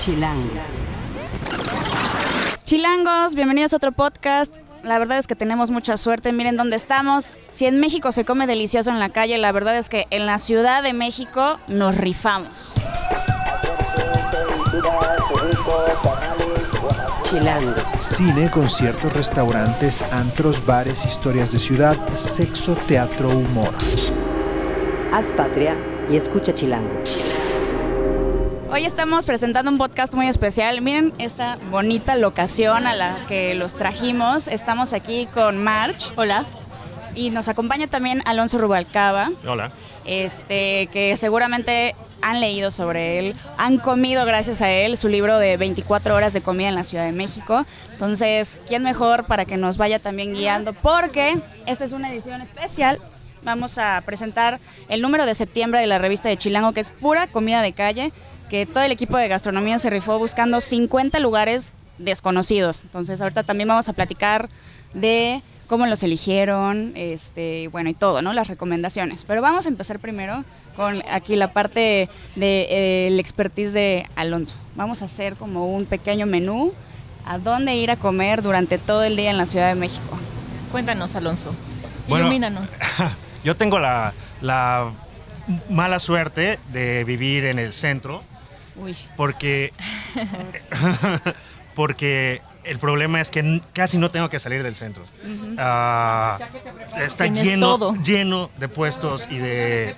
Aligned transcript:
Chilango. 0.00 0.48
Chilangos, 2.64 3.34
bienvenidos 3.34 3.74
a 3.74 3.76
otro 3.76 3.92
podcast. 3.92 4.56
La 4.82 4.98
verdad 4.98 5.18
es 5.18 5.26
que 5.26 5.36
tenemos 5.36 5.70
mucha 5.70 5.98
suerte. 5.98 6.32
Miren 6.32 6.56
dónde 6.56 6.76
estamos. 6.76 7.34
Si 7.50 7.66
en 7.66 7.80
México 7.80 8.10
se 8.10 8.24
come 8.24 8.46
delicioso 8.46 8.90
en 8.90 8.98
la 8.98 9.10
calle, 9.10 9.36
la 9.36 9.52
verdad 9.52 9.76
es 9.76 9.90
que 9.90 10.06
en 10.08 10.24
la 10.24 10.38
Ciudad 10.38 10.82
de 10.82 10.94
México 10.94 11.60
nos 11.68 11.94
rifamos. 11.98 12.76
Chilango. 17.24 17.74
Cine, 18.00 18.50
conciertos, 18.50 19.12
restaurantes, 19.12 20.02
antros, 20.12 20.64
bares, 20.64 21.04
historias 21.04 21.52
de 21.52 21.58
ciudad, 21.58 21.98
sexo, 22.16 22.74
teatro, 22.88 23.28
humor. 23.28 23.74
Haz 25.12 25.30
patria 25.32 25.76
y 26.10 26.16
escucha 26.16 26.54
Chilango. 26.54 27.02
Hoy 28.72 28.84
estamos 28.84 29.24
presentando 29.24 29.68
un 29.68 29.78
podcast 29.78 30.14
muy 30.14 30.28
especial. 30.28 30.80
Miren 30.80 31.12
esta 31.18 31.58
bonita 31.72 32.14
locación 32.14 32.86
a 32.86 32.94
la 32.94 33.16
que 33.26 33.56
los 33.56 33.74
trajimos. 33.74 34.46
Estamos 34.46 34.92
aquí 34.92 35.26
con 35.26 35.62
March. 35.62 36.12
Hola. 36.14 36.44
Y 37.16 37.30
nos 37.30 37.48
acompaña 37.48 37.88
también 37.88 38.22
Alonso 38.26 38.58
Rubalcaba. 38.58 39.30
Hola. 39.44 39.72
Este, 40.04 40.88
que 40.92 41.16
seguramente 41.16 41.96
han 42.22 42.40
leído 42.40 42.70
sobre 42.70 43.18
él, 43.18 43.34
han 43.56 43.78
comido 43.78 44.24
gracias 44.24 44.62
a 44.62 44.70
él 44.70 44.96
su 44.96 45.08
libro 45.08 45.38
de 45.38 45.56
24 45.56 46.14
horas 46.14 46.32
de 46.32 46.40
comida 46.40 46.68
en 46.68 46.76
la 46.76 46.84
Ciudad 46.84 47.06
de 47.06 47.12
México. 47.12 47.66
Entonces, 47.92 48.60
¿quién 48.68 48.84
mejor 48.84 49.24
para 49.24 49.46
que 49.46 49.56
nos 49.56 49.78
vaya 49.78 49.98
también 49.98 50.32
guiando? 50.32 50.74
Porque 50.74 51.36
esta 51.66 51.84
es 51.84 51.92
una 51.92 52.10
edición 52.10 52.40
especial. 52.40 53.00
Vamos 53.42 53.78
a 53.78 54.02
presentar 54.04 54.60
el 54.88 55.00
número 55.00 55.24
de 55.24 55.34
septiembre 55.34 55.80
de 55.80 55.86
la 55.86 55.98
revista 55.98 56.28
de 56.28 56.36
Chilango, 56.36 56.72
que 56.72 56.80
es 56.80 56.90
pura 56.90 57.26
comida 57.26 57.62
de 57.62 57.72
calle, 57.72 58.12
que 58.50 58.66
todo 58.66 58.82
el 58.82 58.92
equipo 58.92 59.16
de 59.16 59.28
gastronomía 59.28 59.78
se 59.78 59.88
rifó 59.88 60.18
buscando 60.18 60.60
50 60.60 61.20
lugares 61.20 61.72
desconocidos. 61.98 62.82
Entonces, 62.82 63.20
ahorita 63.20 63.44
también 63.44 63.68
vamos 63.68 63.88
a 63.88 63.92
platicar 63.92 64.48
de 64.92 65.40
cómo 65.68 65.86
los 65.86 66.02
eligieron, 66.02 66.92
este, 66.96 67.68
bueno, 67.68 67.90
y 67.90 67.94
todo, 67.94 68.22
¿no? 68.22 68.32
Las 68.32 68.48
recomendaciones. 68.48 69.24
Pero 69.26 69.40
vamos 69.40 69.66
a 69.66 69.68
empezar 69.68 70.00
primero 70.00 70.44
con 70.74 71.00
aquí 71.08 71.36
la 71.36 71.52
parte 71.52 72.08
del 72.34 73.16
de, 73.16 73.18
expertise 73.20 73.72
de 73.72 74.08
Alonso. 74.16 74.54
Vamos 74.74 75.00
a 75.02 75.04
hacer 75.04 75.36
como 75.36 75.68
un 75.68 75.86
pequeño 75.86 76.26
menú 76.26 76.72
a 77.26 77.38
dónde 77.38 77.76
ir 77.76 77.92
a 77.92 77.96
comer 77.96 78.42
durante 78.42 78.78
todo 78.78 79.04
el 79.04 79.16
día 79.16 79.30
en 79.30 79.38
la 79.38 79.46
Ciudad 79.46 79.68
de 79.68 79.76
México. 79.76 80.18
Cuéntanos, 80.72 81.14
Alonso. 81.14 81.54
Bueno, 82.08 82.24
Ilumínanos. 82.24 82.70
Yo 83.44 83.56
tengo 83.56 83.78
la, 83.78 84.12
la 84.40 84.90
mala 85.68 86.00
suerte 86.00 86.58
de 86.72 87.04
vivir 87.04 87.44
en 87.44 87.60
el 87.60 87.72
centro. 87.72 88.24
Uy. 88.80 88.96
Porque. 89.16 89.72
porque 91.74 92.42
el 92.64 92.78
problema 92.78 93.20
es 93.20 93.30
que 93.30 93.60
casi 93.72 93.98
no 93.98 94.10
tengo 94.10 94.28
que 94.28 94.38
salir 94.38 94.62
del 94.62 94.74
centro. 94.74 95.02
Uh 95.24 95.56
-huh. 95.56 96.38
uh, 96.38 97.00
está 97.00 97.26
lleno, 97.26 97.78
todo. 97.78 97.94
lleno 98.02 98.50
de 98.58 98.68
puestos 98.68 99.28
y 99.30 99.38
de... 99.38 99.94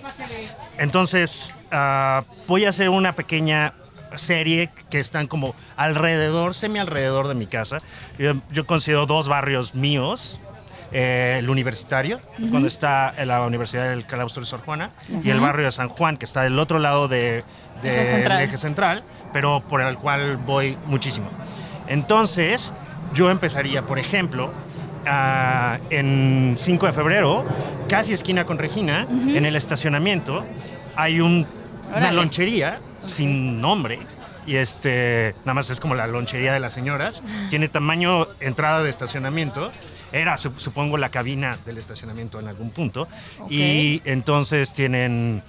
Entonces, 0.78 1.54
uh, 1.72 2.22
voy 2.46 2.64
a 2.64 2.68
hacer 2.70 2.88
una 2.88 3.14
pequeña 3.14 3.74
serie 4.14 4.70
que 4.90 4.98
están 4.98 5.26
como 5.26 5.54
alrededor, 5.76 6.54
semi 6.54 6.78
alrededor 6.78 7.28
de 7.28 7.34
mi 7.34 7.46
casa. 7.46 7.78
Yo, 8.18 8.34
yo 8.50 8.66
considero 8.66 9.06
dos 9.06 9.28
barrios 9.28 9.74
míos. 9.74 10.38
Eh, 10.92 11.36
el 11.38 11.48
universitario, 11.48 12.16
uh 12.16 12.42
-huh. 12.42 12.50
cuando 12.50 12.68
está 12.68 13.14
en 13.16 13.28
la 13.28 13.46
Universidad 13.46 13.88
del 13.88 14.04
Claustro 14.04 14.42
de 14.42 14.46
Sor 14.46 14.60
Juana, 14.60 14.90
uh 15.08 15.14
-huh. 15.14 15.24
y 15.24 15.30
el 15.30 15.40
barrio 15.40 15.64
de 15.64 15.72
San 15.72 15.88
Juan, 15.88 16.18
que 16.18 16.26
está 16.26 16.42
del 16.42 16.58
otro 16.58 16.78
lado 16.78 17.08
del 17.08 17.44
de, 17.82 17.90
de 17.90 18.02
eje, 18.02 18.10
central. 18.10 18.42
eje 18.42 18.58
central, 18.58 19.02
pero 19.32 19.62
por 19.68 19.80
el 19.80 19.96
cual 19.96 20.36
voy 20.36 20.76
muchísimo. 20.86 21.28
Entonces, 21.88 22.72
yo 23.14 23.30
empezaría, 23.30 23.82
por 23.82 23.98
ejemplo, 23.98 24.52
uh, 25.06 25.82
en 25.90 26.54
5 26.56 26.86
de 26.86 26.92
febrero, 26.92 27.44
casi 27.88 28.12
esquina 28.12 28.44
con 28.44 28.58
Regina, 28.58 29.06
uh 29.08 29.12
-huh. 29.14 29.36
en 29.36 29.46
el 29.46 29.56
estacionamiento, 29.56 30.44
hay 30.94 31.20
un, 31.20 31.46
una 31.94 32.12
lonchería 32.12 32.80
sin 33.00 33.60
nombre. 33.60 33.98
Y 34.46 34.56
este, 34.56 35.34
nada 35.44 35.54
más 35.54 35.70
es 35.70 35.78
como 35.78 35.94
la 35.94 36.06
lonchería 36.06 36.52
de 36.52 36.58
las 36.60 36.72
señoras. 36.72 37.22
Tiene 37.48 37.68
tamaño 37.68 38.26
entrada 38.40 38.82
de 38.82 38.90
estacionamiento. 38.90 39.70
Era, 40.12 40.36
supongo, 40.36 40.98
la 40.98 41.10
cabina 41.10 41.56
del 41.64 41.78
estacionamiento 41.78 42.38
en 42.38 42.48
algún 42.48 42.70
punto. 42.70 43.08
Okay. 43.40 43.56
Y 43.56 44.02
entonces 44.04 44.74
tienen 44.74 45.42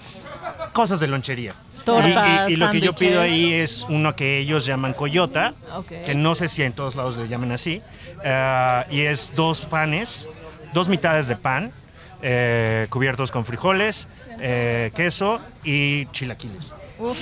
cosas 0.72 1.00
de 1.00 1.07
lonchería. 1.07 1.53
Tortas, 1.84 2.50
y, 2.50 2.51
y, 2.51 2.53
y, 2.53 2.57
lo 2.57 2.72
que 2.72 2.79
yo 2.79 2.96
pido 2.96 3.19
ahí 3.19 3.51
es 3.51 3.85
uno 3.90 4.16
que 4.16 4.40
ellos 4.40 4.66
llaman 4.66 4.94
coyota, 4.94 5.53
okay. 5.75 6.06
que 6.06 6.16
no 6.16 6.34
sé 6.34 6.47
si 6.47 6.63
en 6.63 6.72
todos 6.72 6.96
lados 6.96 7.18
le 7.18 7.28
llaman 7.28 7.51
así, 7.51 7.81
uh, 8.19 8.90
y 8.90 9.01
es 9.01 9.34
dos 9.35 9.66
panes, 9.66 10.29
dos 10.74 10.88
mitades 10.88 11.28
de 11.28 11.35
pan, 11.35 11.74
eh, 12.22 12.88
cubiertos 12.90 13.31
con 13.31 13.44
frijoles, 13.44 14.07
eh, 14.40 14.91
queso 14.95 15.41
y 15.66 16.06
chilaquiles. 16.07 16.74
Uf, 17.00 17.18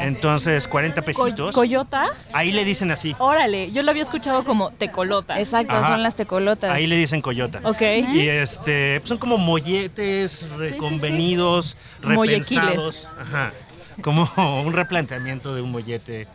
Entonces, 0.00 0.66
40 0.68 1.02
pesitos. 1.02 1.54
¿Coyota? 1.54 2.06
Ahí 2.32 2.52
le 2.52 2.64
dicen 2.64 2.90
así. 2.90 3.14
Órale, 3.18 3.70
yo 3.72 3.82
lo 3.82 3.90
había 3.90 4.02
escuchado 4.02 4.44
como 4.44 4.70
tecolota. 4.70 5.38
Exacto, 5.38 5.74
Ajá. 5.74 5.88
son 5.88 6.02
las 6.02 6.16
tecolotas. 6.16 6.70
Ahí 6.70 6.86
le 6.86 6.96
dicen 6.96 7.22
coyota. 7.22 7.60
Ok. 7.64 7.82
Y 8.12 8.28
este, 8.28 9.00
pues 9.00 9.08
son 9.08 9.18
como 9.18 9.38
molletes 9.38 10.46
reconvenidos, 10.56 11.66
sí, 11.66 11.72
sí, 11.72 11.98
sí. 12.02 12.06
repensados. 12.06 13.08
Ajá 13.20 13.52
como 14.00 14.30
un 14.64 14.72
replanteamiento 14.72 15.54
de 15.54 15.60
un 15.60 15.70
mollete 15.70 16.26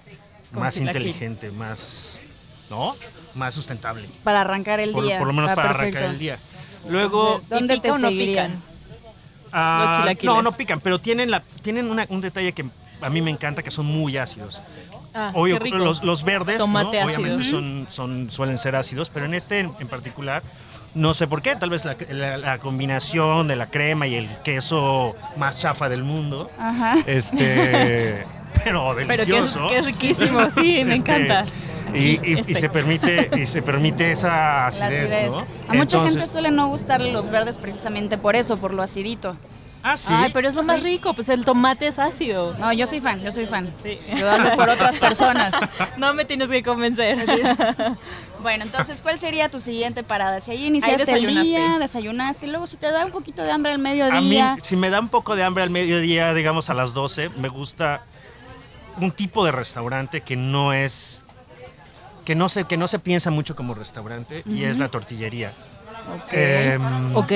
más 0.52 0.78
inteligente, 0.78 1.52
más, 1.52 2.22
¿no? 2.69 2.96
Más 3.36 3.54
sustentable. 3.54 4.08
Para 4.24 4.42
arrancar 4.42 4.80
el 4.80 4.92
por, 4.92 5.04
día. 5.04 5.18
Por 5.18 5.28
lo 5.28 5.34
menos 5.34 5.52
Está 5.52 5.62
para 5.62 5.78
perfecto. 5.78 5.98
arrancar 6.00 6.14
el 6.14 6.19
día. 6.19 6.38
Luego, 6.90 7.42
¿dónde 7.50 7.80
te 7.80 7.92
o 7.92 7.98
no 7.98 8.09
pican? 8.09 8.62
Uh, 9.53 10.25
no, 10.25 10.41
no 10.41 10.52
pican, 10.52 10.80
pero 10.80 11.00
tienen, 11.00 11.31
la, 11.31 11.41
tienen 11.62 11.90
una, 11.90 12.06
un 12.09 12.22
detalle 12.22 12.53
que 12.53 12.66
a 13.02 13.09
mí 13.09 13.22
me 13.22 13.31
encanta, 13.31 13.63
que 13.63 13.72
son 13.72 13.85
muy 13.85 14.18
ácidos. 14.18 14.62
Ah, 15.13 15.31
Obvio, 15.34 15.58
qué 15.58 15.66
rico. 15.66 15.78
Los, 15.78 16.03
los 16.03 16.24
verdes, 16.24 16.58
Tomate 16.58 17.00
¿no? 17.00 17.08
ácido. 17.08 17.19
obviamente 17.19 17.44
son, 17.44 17.88
son, 17.90 18.31
suelen 18.31 18.57
ser 18.57 18.75
ácidos, 18.75 19.09
pero 19.09 19.25
en 19.25 19.34
este 19.34 19.59
en, 19.59 19.72
en 19.80 19.88
particular 19.88 20.44
no 20.97 21.13
sé 21.13 21.28
por 21.28 21.41
qué, 21.41 21.56
tal 21.56 21.69
vez 21.69 21.86
la, 21.86 21.96
la, 22.09 22.38
la, 22.38 22.57
combinación 22.57 23.47
de 23.47 23.56
la 23.56 23.68
crema 23.68 24.07
y 24.07 24.16
el 24.16 24.28
queso 24.44 25.16
más 25.38 25.59
chafa 25.59 25.90
del 25.90 26.03
mundo. 26.03 26.50
Ajá. 26.57 26.96
Este, 27.06 28.25
pero 28.63 28.96
delicioso. 28.96 29.68
Pero 29.68 29.69
que 29.69 29.78
es, 29.78 29.86
que 29.86 29.91
es 29.91 30.00
riquísimo, 30.00 30.50
sí, 30.50 30.84
me 30.86 30.96
este, 30.96 31.12
encanta. 31.12 31.46
Y, 31.94 32.20
y, 32.24 32.44
y, 32.48 32.56
se 32.56 32.70
permite 32.70 33.30
y 33.36 33.46
se 33.46 33.62
permite 33.62 34.12
esa 34.12 34.68
acidez, 34.68 35.12
acidez. 35.12 35.31
¿no? 35.31 35.40
A 35.40 35.44
Entonces, 35.74 35.78
mucha 35.78 36.09
gente 36.09 36.28
suele 36.28 36.52
no 36.52 36.68
gustarle 36.68 37.12
los 37.12 37.30
verdes 37.30 37.58
precisamente 37.58 38.18
por 38.18 38.36
eso, 38.36 38.58
por 38.58 38.74
lo 38.74 38.81
acidito. 38.81 39.36
Ah, 39.84 39.96
sí. 39.96 40.12
Ay, 40.14 40.31
pero 40.34 40.50
es 40.50 40.56
lo 40.56 40.64
más 40.64 40.84
rico, 40.84 41.14
pues 41.14 41.30
el 41.30 41.46
tomate 41.46 41.88
es 41.88 41.98
ácido. 41.98 42.53
No, 42.59 42.74
yo 42.74 42.88
soy 42.88 43.00
fan, 43.00 43.22
yo 43.22 43.31
soy 43.31 43.46
fan. 43.46 43.72
Sí. 43.81 43.98
Yo 44.18 44.30
hablo 44.30 44.56
por 44.56 44.70
otras 44.70 44.98
personas. 44.98 45.53
No 45.98 46.14
me 46.14 46.25
tienes 46.25 46.50
que 46.50 46.62
convencer. 46.62 47.18
Bueno, 48.42 48.64
entonces, 48.66 49.02
¿cuál 49.02 49.19
sería 49.19 49.50
tu 49.50 49.59
siguiente 49.59 50.04
parada? 50.04 50.42
Si 50.42 50.52
ahí 50.52 50.66
iniciaste 50.66 51.12
ahí 51.12 51.25
el 51.25 51.44
día, 51.44 51.80
desayunaste, 51.80 52.46
y 52.46 52.50
luego 52.50 52.68
si 52.68 52.78
te 52.78 52.92
da 52.92 53.06
un 53.06 53.12
poquito 53.12 53.44
de 53.44 53.52
hambre 53.52 53.72
al 53.72 53.80
mediodía. 53.80 54.52
A 54.52 54.56
mí, 54.56 54.62
si 54.62 54.75
me 54.75 54.90
da 54.90 55.00
un 55.00 55.09
poco 55.09 55.36
de 55.36 55.44
hambre 55.44 55.64
al 55.64 55.69
mediodía, 55.69 56.34
digamos 56.34 56.69
a 56.69 56.74
las 56.74 56.94
12, 56.94 57.30
me 57.30 57.50
gusta 57.50 58.04
un 59.00 59.12
tipo 59.12 59.46
de 59.46 59.52
restaurante 59.52 60.22
que 60.22 60.36
no 60.36 60.74
es 60.74 61.24
que 62.28 62.36
no 62.36 62.50
se 62.50 62.66
que 62.66 62.76
no 62.76 62.90
se 62.90 63.00
piensa 63.00 63.32
mucho 63.32 63.56
como 63.56 63.74
restaurante 63.74 64.44
uh 64.46 64.50
-huh. 64.50 64.58
y 64.58 64.66
es 64.66 64.80
la 64.80 64.90
tortillería. 64.90 65.54
Okay. 66.26 66.40
Eh, 66.42 66.80
ok. 67.14 67.32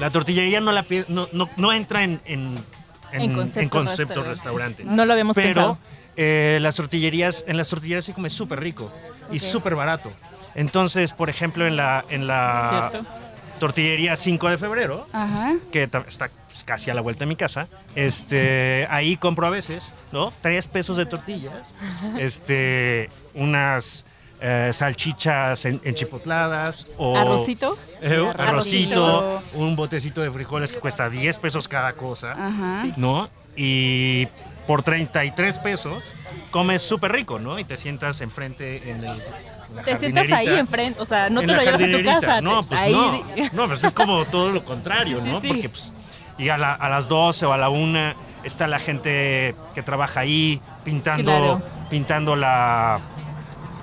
La 0.00 0.08
tortillería 0.08 0.58
no, 0.62 0.72
la, 0.72 0.86
no, 1.08 1.28
no, 1.32 1.50
no 1.58 1.72
entra 1.74 2.02
en, 2.02 2.18
en, 2.24 2.56
en, 3.12 3.20
en 3.20 3.34
concepto, 3.34 3.60
en 3.60 3.68
concepto 3.68 4.24
restaurante. 4.24 4.84
No 4.84 5.04
lo 5.04 5.12
habíamos 5.12 5.36
Pero, 5.36 5.48
pensado. 5.48 5.78
Eh, 6.16 6.56
las 6.62 6.76
tortillerías, 6.76 7.44
en 7.46 7.58
las 7.58 7.68
tortillerías 7.68 8.06
se 8.06 8.14
come 8.14 8.30
súper 8.30 8.60
rico 8.60 8.84
okay. 9.26 9.36
y 9.36 9.38
súper 9.38 9.74
barato. 9.74 10.10
Entonces, 10.54 11.12
por 11.12 11.28
ejemplo, 11.28 11.66
en 11.66 11.76
la, 11.76 12.02
en 12.08 12.26
la 12.26 12.90
tortillería 13.58 14.16
5 14.16 14.48
de 14.48 14.56
febrero, 14.56 15.06
Ajá. 15.12 15.56
que 15.70 15.82
está 15.82 16.02
pues, 16.02 16.64
casi 16.64 16.90
a 16.90 16.94
la 16.94 17.02
vuelta 17.02 17.20
de 17.20 17.26
mi 17.26 17.36
casa, 17.36 17.68
este, 17.96 18.86
ahí 18.90 19.18
compro 19.18 19.46
a 19.46 19.50
veces, 19.50 19.92
¿no? 20.10 20.32
Tres 20.40 20.68
pesos 20.68 20.96
de 20.96 21.04
tortillas, 21.04 21.74
este, 22.18 23.10
unas 23.34 24.06
eh, 24.44 24.70
salchichas 24.72 25.64
en, 25.66 25.80
enchipotladas 25.84 26.88
o 26.96 27.16
arrocito, 27.16 27.78
eh, 28.00 28.28
arrocito, 28.36 29.40
un 29.54 29.76
botecito 29.76 30.20
de 30.20 30.32
frijoles 30.32 30.72
que 30.72 30.80
cuesta 30.80 31.08
10 31.08 31.38
pesos 31.38 31.68
cada 31.68 31.92
cosa, 31.92 32.32
Ajá. 32.32 32.86
¿no? 32.96 33.30
Y 33.54 34.26
por 34.66 34.82
33 34.82 35.60
pesos 35.60 36.14
comes 36.50 36.82
súper 36.82 37.12
rico, 37.12 37.38
¿no? 37.38 37.60
Y 37.60 37.64
te 37.64 37.76
sientas 37.76 38.20
enfrente 38.20 38.90
en 38.90 39.04
el 39.04 39.22
te 39.84 39.96
sientas 39.96 40.30
ahí 40.32 40.48
enfrente, 40.48 41.00
o 41.00 41.04
sea, 41.04 41.30
no 41.30 41.40
te 41.42 41.46
lo 41.46 41.62
llevas 41.62 41.80
a 41.82 41.90
tu 41.90 42.04
casa. 42.04 42.40
No, 42.40 42.64
pues 42.64 42.80
ahí... 42.80 42.92
no. 42.92 43.24
No, 43.52 43.68
pues 43.68 43.84
es 43.84 43.92
como 43.92 44.24
todo 44.24 44.50
lo 44.50 44.64
contrario, 44.64 45.20
sí, 45.22 45.30
¿no? 45.30 45.40
Sí. 45.40 45.48
Porque 45.48 45.68
pues 45.68 45.92
y 46.36 46.48
a, 46.48 46.58
la, 46.58 46.72
a, 46.72 46.88
las 46.88 47.08
12 47.08 47.46
o 47.46 47.52
a 47.52 47.58
la 47.58 47.68
1 47.68 48.14
está 48.42 48.66
la 48.66 48.80
gente 48.80 49.54
que 49.74 49.82
trabaja 49.82 50.20
ahí 50.20 50.60
pintando, 50.84 51.30
Claro. 51.30 51.62
pintando 51.90 52.34
la, 52.34 53.00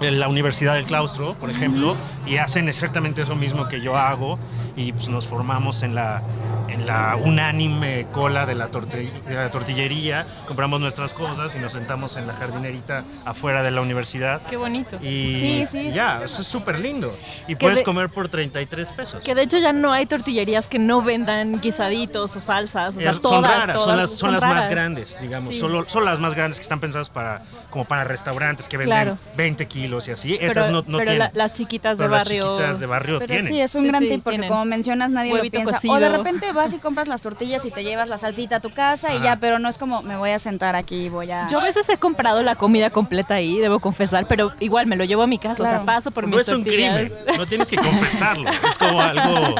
en 0.01 0.19
la 0.19 0.27
Universidad 0.27 0.75
del 0.75 0.85
Claustro, 0.85 1.33
por 1.35 1.49
ejemplo, 1.49 1.95
y 2.25 2.37
hacen 2.37 2.69
exactamente 2.69 3.21
eso 3.21 3.35
mismo 3.35 3.67
que 3.67 3.81
yo 3.81 3.97
hago 3.97 4.39
y 4.79 4.93
pues 4.93 5.09
nos 5.09 5.27
formamos 5.27 5.83
en 5.83 5.93
la, 5.93 6.21
en 6.69 6.85
la 6.85 7.17
unánime 7.21 8.07
cola 8.13 8.45
de 8.45 8.55
la, 8.55 8.67
de 8.67 9.33
la 9.35 9.51
tortillería, 9.51 10.25
compramos 10.47 10.79
nuestras 10.79 11.11
cosas 11.13 11.53
y 11.55 11.59
nos 11.59 11.73
sentamos 11.73 12.15
en 12.15 12.27
la 12.27 12.33
jardinerita 12.33 13.03
afuera 13.25 13.61
de 13.61 13.71
la 13.71 13.81
universidad. 13.81 14.41
Qué 14.49 14.55
bonito. 14.55 14.95
Y 15.01 15.37
Sí, 15.39 15.65
sí, 15.69 15.91
ya, 15.91 16.21
eso 16.23 16.41
es 16.41 16.47
súper 16.47 16.79
lindo. 16.79 17.13
Y 17.47 17.55
Que 17.55 17.57
puedes 17.57 17.79
de- 17.79 17.83
comer 17.83 18.09
por 18.09 18.29
33 18.29 18.91
pesos. 18.91 19.21
Que 19.21 19.35
de 19.35 19.41
hecho 19.41 19.57
ya 19.57 19.73
no 19.73 19.91
hay 19.91 20.05
tortillerías 20.05 20.67
que 20.69 20.79
no 20.79 21.01
vendan 21.01 21.59
guisaditos 21.59 22.35
o 22.35 22.39
salsas. 22.39 22.95
O 22.95 22.99
sea, 23.01 23.11
todas, 23.13 23.29
son 23.31 23.43
raras, 23.43 23.75
son 23.77 23.83
todas 23.85 23.97
las, 23.97 24.09
son 24.11 24.31
las 24.33 24.41
más 24.41 24.51
raras. 24.53 24.69
grandes, 24.69 25.17
digamos. 25.21 25.53
Sí. 25.55 25.59
Solo, 25.59 25.83
son 25.89 26.05
las 26.05 26.19
más 26.21 26.35
grandes 26.35 26.57
que 26.59 26.63
están 26.63 26.79
pensadas 26.79 27.09
para, 27.09 27.41
como 27.69 27.83
para 27.85 28.05
restaurantes 28.05 28.67
que 28.69 28.77
venden 28.77 28.89
Claro. 28.97 29.17
20 29.35 29.67
kilos 29.67 30.07
y 30.07 30.11
así. 30.11 30.37
Pero, 30.39 30.51
Esas 30.51 30.69
no, 30.69 30.83
no 30.87 30.99
pero 30.99 31.11
tienen. 31.11 31.19
la- 31.19 31.31
las 31.33 31.51
chiquitas 31.53 31.97
de 31.97 32.05
Pero 32.05 32.15
las 32.15 32.23
barrio. 32.23 32.43
chiquitas 32.55 32.79
de 32.79 32.85
barrio 32.85 33.19
Pero 33.19 33.27
tienen. 33.33 33.47
sí, 33.51 33.59
es 33.59 33.75
un 33.75 33.81
Sí, 33.83 33.87
gran 33.89 34.03
sí, 34.03 34.09
tip 34.09 34.23
porque 34.23 34.37
tienen. 34.37 34.49
como 34.49 34.65
mencionas 34.69 35.12
nadie 35.12 35.33
Huevito 35.33 35.57
lo 35.57 35.63
piensa. 35.66 35.74
cocido. 35.77 35.94
O 35.95 36.00
de 36.00 36.07
repente 36.10 36.51
vas 36.54 36.71
y 36.74 36.77
compras 36.80 37.07
las 37.10 37.21
tortillas 37.21 37.66
y 37.66 37.71
te 37.71 37.83
llevas 37.83 38.07
la 38.07 38.18
salsita 38.18 38.56
a 38.57 38.60
tu 38.62 38.69
casa 38.69 39.13
y 39.13 39.21
ya, 39.21 39.36
pero 39.36 39.60
no 39.60 39.68
es 39.68 39.77
como 39.77 40.01
me 40.04 40.16
voy 40.16 40.30
a 40.30 40.39
sentar 40.39 40.75
aquí 40.77 41.06
y 41.06 41.10
voy 41.10 41.30
a... 41.31 41.48
Yo 41.50 41.60
a 41.60 41.63
veces 41.63 41.89
he 41.89 41.98
comprado 41.98 42.42
la 42.44 42.56
comida 42.56 42.89
completa 42.89 43.33
ahí, 43.33 43.57
debo 43.60 43.80
confesar, 43.80 44.25
pero 44.27 44.54
igual 44.62 44.88
me 44.88 44.95
lo 44.95 45.04
llevo 45.04 45.24
a 45.24 45.27
mi 45.27 45.38
casa, 45.39 45.63
o 45.63 45.68
sea, 45.68 45.83
paso 45.83 46.12
por 46.12 46.24
no 46.27 46.38
mis 46.38 46.48
es 46.48 46.54
un 46.54 46.63
tortillas. 46.63 47.12
crimen, 47.12 47.38
no 47.38 47.45
tienes 47.45 47.69
que 47.69 47.75
confesarlo. 47.77 48.50
Es 48.69 48.77
como 48.77 49.01
algo. 49.01 49.56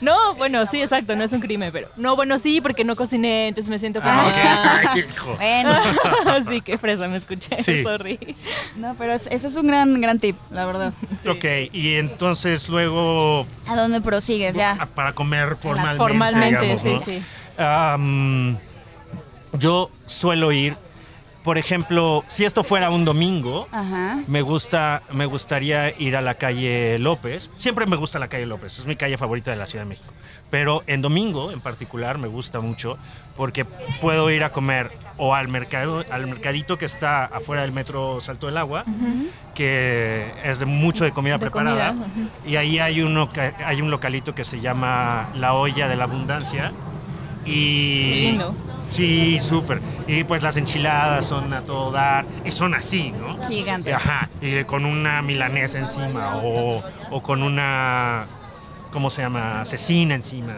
No, 0.00 0.34
bueno, 0.34 0.64
sí, 0.66 0.80
exacto, 0.80 1.14
no 1.14 1.24
es 1.24 1.32
un 1.32 1.40
crimen, 1.40 1.70
pero 1.72 1.88
no, 1.96 2.16
bueno, 2.16 2.38
sí, 2.38 2.60
porque 2.60 2.84
no 2.84 2.96
cociné, 2.96 3.48
entonces 3.48 3.68
me 3.70 3.78
siento 3.78 4.00
como 4.00 4.12
Ah, 4.12 4.80
ok. 4.94 5.04
ah. 5.04 5.36
Bueno, 5.36 5.74
sí, 6.50 6.60
qué 6.62 6.78
fresa 6.78 7.06
me 7.08 7.16
escuché, 7.16 7.54
Sí. 7.62 7.82
sorry. 7.82 8.18
no, 8.76 8.94
pero 8.96 9.12
es- 9.12 9.26
ese 9.26 9.46
es 9.48 9.56
un 9.56 9.66
gran, 9.66 10.00
gran 10.00 10.18
tip, 10.18 10.36
la 10.50 10.64
verdad. 10.66 10.92
Ok, 11.28 11.44
y 11.72 11.94
entonces 11.96 12.68
luego 12.68 13.46
¿A 13.66 13.76
dónde 13.76 14.00
prosigues 14.20 14.54
ya? 14.54 14.72
a- 14.78 14.86
para 14.86 15.12
comer 15.14 15.56
formalmente. 15.56 15.96
Formalmente, 15.98 16.60
digamos, 16.62 16.82
sí, 16.82 16.88
¿no? 16.92 16.98
sí. 16.98 17.22
Am, 17.58 18.56
yo 19.58 19.90
suelo 20.06 20.52
ir, 20.52 20.76
por 21.42 21.56
ejemplo, 21.58 22.22
si 22.28 22.44
esto 22.44 22.62
fuera 22.62 22.90
un 22.90 23.04
domingo, 23.04 23.66
Ajá. 23.72 24.18
me 24.26 24.42
gusta, 24.42 25.02
me 25.12 25.24
gustaría 25.26 25.98
ir 25.98 26.16
a 26.16 26.20
la 26.20 26.34
calle 26.34 26.98
López. 26.98 27.50
Siempre 27.56 27.86
me 27.86 27.96
gusta 27.96 28.18
la 28.18 28.28
calle 28.28 28.44
López, 28.46 28.78
es 28.78 28.86
mi 28.86 28.96
calle 28.96 29.16
favorita 29.16 29.50
de 29.50 29.56
la 29.56 29.66
Ciudad 29.66 29.84
de 29.84 29.88
México. 29.88 30.12
Pero 30.50 30.82
en 30.86 31.00
domingo, 31.00 31.50
en 31.52 31.60
particular, 31.60 32.18
me 32.18 32.28
gusta 32.28 32.60
mucho 32.60 32.98
porque 33.36 33.64
puedo 33.64 34.30
ir 34.30 34.44
a 34.44 34.50
comer 34.52 34.90
o 35.16 35.34
al 35.34 35.48
mercado, 35.48 36.04
al 36.10 36.26
mercadito 36.26 36.76
que 36.76 36.84
está 36.84 37.24
afuera 37.24 37.62
del 37.62 37.72
metro 37.72 38.20
Salto 38.20 38.46
del 38.46 38.56
Agua, 38.58 38.84
que 39.54 40.30
es 40.44 40.58
de 40.58 40.66
mucho 40.66 41.04
de 41.04 41.12
comida 41.12 41.34
De 41.34 41.38
preparada. 41.40 41.94
Y 42.46 42.56
ahí 42.56 42.78
hay 42.80 43.00
uno 43.00 43.28
que- 43.28 43.54
hay 43.64 43.80
un 43.80 43.90
localito 43.90 44.34
que 44.34 44.44
se 44.44 44.60
llama 44.60 45.30
La 45.36 45.54
Olla 45.54 45.88
de 45.88 45.96
la 45.96 46.04
Abundancia. 46.04 46.72
Y 47.46 48.20
lindo. 48.32 48.54
Sí, 48.90 49.38
súper. 49.38 49.80
Y 50.08 50.24
pues 50.24 50.42
las 50.42 50.56
enchiladas 50.56 51.24
son 51.24 51.52
a 51.54 51.60
todo 51.62 51.92
dar. 51.92 52.24
Y 52.44 52.50
son 52.52 52.74
así, 52.74 53.12
¿no? 53.12 53.46
Gigante. 53.48 53.94
Ajá. 53.94 54.28
Y 54.42 54.64
con 54.64 54.84
una 54.84 55.22
milanesa 55.22 55.78
encima. 55.78 56.36
O, 56.42 56.82
o 57.10 57.22
con 57.22 57.42
una. 57.42 58.26
¿Cómo 58.92 59.08
se 59.10 59.22
llama? 59.22 59.64
Cecina 59.64 60.16
encima. 60.16 60.56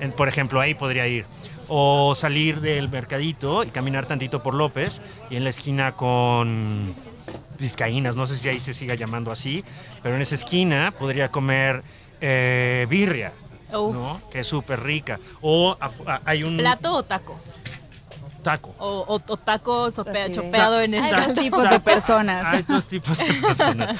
En- 0.00 0.12
por 0.12 0.28
ejemplo, 0.28 0.60
ahí 0.60 0.74
podría 0.74 1.06
ir. 1.06 1.24
O 1.68 2.14
salir 2.14 2.60
del 2.60 2.88
mercadito 2.90 3.64
y 3.64 3.68
caminar 3.70 4.04
tantito 4.04 4.42
por 4.42 4.54
López. 4.54 5.00
Y 5.30 5.36
en 5.36 5.44
la 5.44 5.50
esquina 5.50 5.92
con. 5.92 6.94
Vizcaínas, 7.58 8.16
no 8.16 8.26
sé 8.26 8.36
si 8.36 8.48
ahí 8.48 8.60
se 8.60 8.74
siga 8.74 8.94
llamando 8.94 9.30
así. 9.30 9.64
Pero 10.02 10.16
en 10.16 10.20
esa 10.22 10.34
esquina 10.34 10.92
podría 10.98 11.30
comer 11.30 11.82
eh, 12.20 12.86
birria. 12.90 13.32
Uf. 13.72 13.94
¿no? 13.94 14.20
Que 14.32 14.40
es 14.40 14.46
súper 14.46 14.82
rica. 14.82 15.18
O 15.40 15.76
a- 15.80 16.20
hay 16.24 16.42
un 16.42 16.56
¿Plato 16.58 16.92
o 16.92 17.02
taco? 17.04 17.38
Taco. 18.40 18.74
O, 18.78 19.04
o, 19.06 19.14
o 19.26 19.36
taco 19.36 19.90
sopea- 19.90 20.32
chopeado 20.32 20.80
en 20.80 20.94
el 20.94 21.04
Hay 21.04 21.12
dos 21.12 21.34
tipos 21.34 21.68
de 21.70 21.80
personas. 21.80 22.46
Hay 22.46 22.62
dos 22.62 22.84
tipos 22.86 23.18
de 23.18 23.32
personas. 23.34 23.98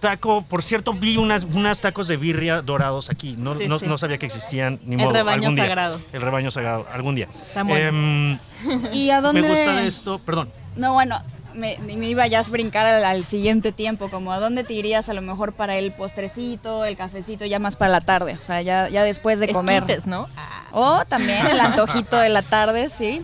Taco, 0.00 0.42
por 0.42 0.62
cierto, 0.62 0.92
vi 0.92 1.16
unas, 1.16 1.44
unas 1.44 1.80
tacos 1.80 2.08
de 2.08 2.16
birria 2.16 2.62
dorados 2.62 3.10
aquí. 3.10 3.34
No, 3.38 3.54
Sí, 3.56 3.66
no, 3.66 3.78
sí. 3.78 3.86
no 3.86 3.98
sabía 3.98 4.18
que 4.18 4.26
existían, 4.26 4.80
ni 4.84 4.94
El 4.94 5.02
modo. 5.02 5.12
rebaño 5.12 5.42
algún 5.42 5.54
día. 5.56 5.64
sagrado. 5.64 6.00
El 6.12 6.20
rebaño 6.22 6.50
sagrado, 6.50 6.86
algún 6.92 7.14
día. 7.14 7.28
Em, 7.56 8.38
¿Y 8.92 9.10
a 9.10 9.20
dónde? 9.20 9.42
me 9.42 9.48
gusta 9.48 9.82
esto, 9.82 10.18
perdón. 10.20 10.50
No, 10.76 10.92
bueno, 10.94 11.20
me, 11.54 11.76
me 11.80 12.08
iba 12.08 12.26
ya 12.28 12.40
a 12.40 12.42
brincar 12.44 12.86
al, 12.86 13.04
al 13.04 13.24
siguiente 13.24 13.72
tiempo, 13.72 14.08
como 14.08 14.32
a 14.32 14.38
dónde 14.40 14.64
te 14.64 14.72
irías 14.72 15.08
a 15.08 15.12
lo 15.14 15.20
mejor 15.20 15.52
para 15.52 15.76
el 15.76 15.92
postrecito, 15.92 16.84
el 16.84 16.96
cafecito, 16.96 17.44
ya 17.44 17.58
más 17.58 17.76
para 17.76 17.90
la 17.92 18.00
tarde, 18.00 18.38
o 18.40 18.44
sea, 18.44 18.62
ya, 18.62 18.88
ya 18.88 19.02
después 19.04 19.38
de 19.40 19.48
comer. 19.52 19.82
Esquites, 19.82 20.06
¿no? 20.06 20.28
O 20.70 21.04
también 21.06 21.46
el 21.46 21.60
antojito 21.60 22.16
de 22.16 22.30
la 22.30 22.40
tarde, 22.42 22.88
sí. 22.88 23.22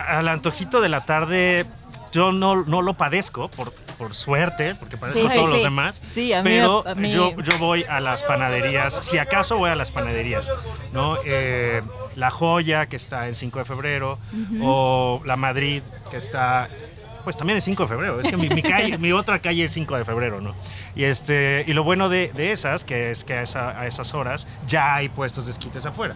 Al 0.00 0.28
antojito 0.28 0.80
de 0.80 0.88
la 0.88 1.04
tarde, 1.04 1.66
yo 2.12 2.32
no, 2.32 2.64
no 2.64 2.82
lo 2.82 2.94
padezco, 2.94 3.48
por, 3.48 3.72
por 3.98 4.14
suerte, 4.14 4.74
porque 4.74 4.96
padezco 4.96 5.28
Sí, 5.28 5.34
todos 5.34 5.46
sí, 5.48 5.52
los 5.54 5.62
demás. 5.62 6.00
Sí, 6.12 6.32
a 6.32 6.42
mí- 6.42 6.50
Pero 6.50 6.86
a 6.86 6.94
mí- 6.94 7.10
Yo, 7.12 7.32
yo 7.40 7.58
voy 7.58 7.84
a 7.88 8.00
las 8.00 8.22
panaderías, 8.24 8.94
si 9.02 9.18
acaso 9.18 9.56
voy 9.58 9.70
a 9.70 9.76
las 9.76 9.90
panaderías, 9.90 10.50
¿no? 10.92 11.16
Eh, 11.24 11.82
la 12.16 12.30
Joya, 12.30 12.86
que 12.86 12.96
está 12.96 13.28
en 13.28 13.34
5 13.34 13.60
de 13.60 13.64
febrero, 13.64 14.18
o 14.62 15.22
la 15.24 15.36
Madrid, 15.36 15.82
que 16.10 16.16
está 16.16 16.68
pues 17.22 17.36
también 17.36 17.58
es 17.58 17.64
5 17.64 17.82
de 17.82 17.88
febrero. 17.90 18.18
Es 18.18 18.28
que 18.28 18.36
mi, 18.38 18.48
mi 18.48 18.62
calle, 18.62 18.96
mi 18.96 19.12
otra 19.12 19.40
calle 19.40 19.64
es 19.64 19.70
5 19.72 19.94
de 19.98 20.06
febrero, 20.06 20.40
¿no? 20.40 20.54
Y 20.96 21.04
este, 21.04 21.64
y 21.68 21.74
lo 21.74 21.84
bueno 21.84 22.08
de, 22.08 22.32
de 22.32 22.50
esas, 22.50 22.82
que 22.82 23.10
es 23.10 23.24
que 23.24 23.34
a, 23.34 23.42
esa- 23.42 23.78
a 23.78 23.86
esas 23.86 24.14
horas 24.14 24.46
ya 24.66 24.94
hay 24.94 25.10
puestos 25.10 25.44
de 25.44 25.52
esquites 25.52 25.84
afuera. 25.84 26.14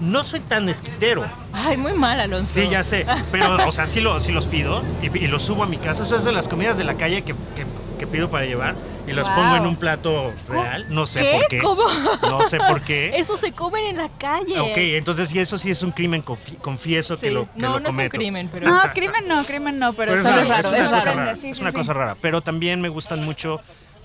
No 0.00 0.22
soy 0.24 0.40
tan 0.40 0.68
esquitero. 0.68 1.26
Ay, 1.52 1.76
muy 1.76 1.92
mal, 1.92 2.20
Alonso. 2.20 2.54
Sí, 2.60 2.68
ya 2.70 2.84
sé. 2.84 3.04
Pero, 3.32 3.66
o 3.66 3.72
sea, 3.72 3.86
sí, 3.86 4.00
lo, 4.00 4.20
sí 4.20 4.30
los 4.32 4.46
pido 4.46 4.82
y, 5.02 5.06
y 5.18 5.26
los 5.26 5.42
subo 5.42 5.64
a 5.64 5.66
mi 5.66 5.76
casa. 5.78 6.04
Eso 6.04 6.16
es 6.16 6.24
de 6.24 6.32
las 6.32 6.46
comidas 6.48 6.78
de 6.78 6.84
la 6.84 6.94
calle 6.94 7.22
que, 7.22 7.32
que- 7.56 7.66
que 7.98 8.06
pido 8.06 8.30
para 8.30 8.44
llevar 8.44 8.76
y 9.08 9.12
los 9.12 9.26
Wow. 9.26 9.36
pongo 9.36 9.56
en 9.56 9.66
un 9.66 9.74
plato 9.74 10.32
real. 10.48 10.86
No 10.88 11.04
sé 11.04 11.18
¿Qué? 11.20 11.32
por 11.32 11.46
qué. 11.48 11.58
¿Cómo? 11.58 11.82
No 12.22 12.44
sé 12.44 12.58
por 12.58 12.80
qué. 12.82 13.10
Eso 13.16 13.36
se 13.36 13.50
comen 13.50 13.86
en 13.86 13.96
la 13.96 14.08
calle. 14.08 14.60
Ok, 14.60 14.76
entonces 14.76 15.30
sí, 15.30 15.40
eso 15.40 15.58
sí 15.58 15.72
es 15.72 15.82
un 15.82 15.90
crimen. 15.90 16.24
confi- 16.24 16.58
confieso 16.60 17.18
que 17.18 17.32
lo, 17.32 17.52
que 17.52 17.60
no, 17.60 17.70
lo 17.72 17.80
no 17.80 17.88
es 17.88 17.96
un 17.96 18.08
crimen, 18.08 18.48
pero. 18.52 18.68
No, 18.68 18.80
crimen 18.94 19.26
no, 19.26 19.42
crimen 19.44 19.80
no, 19.80 19.94
pero, 19.94 20.12
Pero 20.12 20.22
sí, 20.22 20.28
es 20.28 20.46
una- 20.46 20.56
raro, 20.62 20.68
es 20.68 20.74
una 20.74 20.78
es 20.84 20.88
cosa 20.90 21.00
raro. 21.06 21.18
rara. 21.18 21.34
Sí, 21.34 21.50
es 21.50 21.56
sí, 21.56 21.62
una 21.62 21.72
sí. 21.72 21.76
cosa 21.76 21.92
rara. 21.92 22.16
Pero 22.20 22.40
también 22.40 22.80
me 22.80 22.88
gustan 22.88 23.24
mucho 23.24 23.60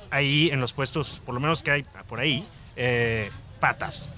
ahí 0.10 0.50
en 0.52 0.60
los 0.60 0.74
puestos, 0.74 1.22
por 1.24 1.36
lo 1.36 1.40
menos 1.40 1.62
que 1.62 1.70
hay 1.70 1.86
por 2.08 2.20
ahí, 2.20 2.48
eh, 2.76 3.30
patas. 3.60 4.10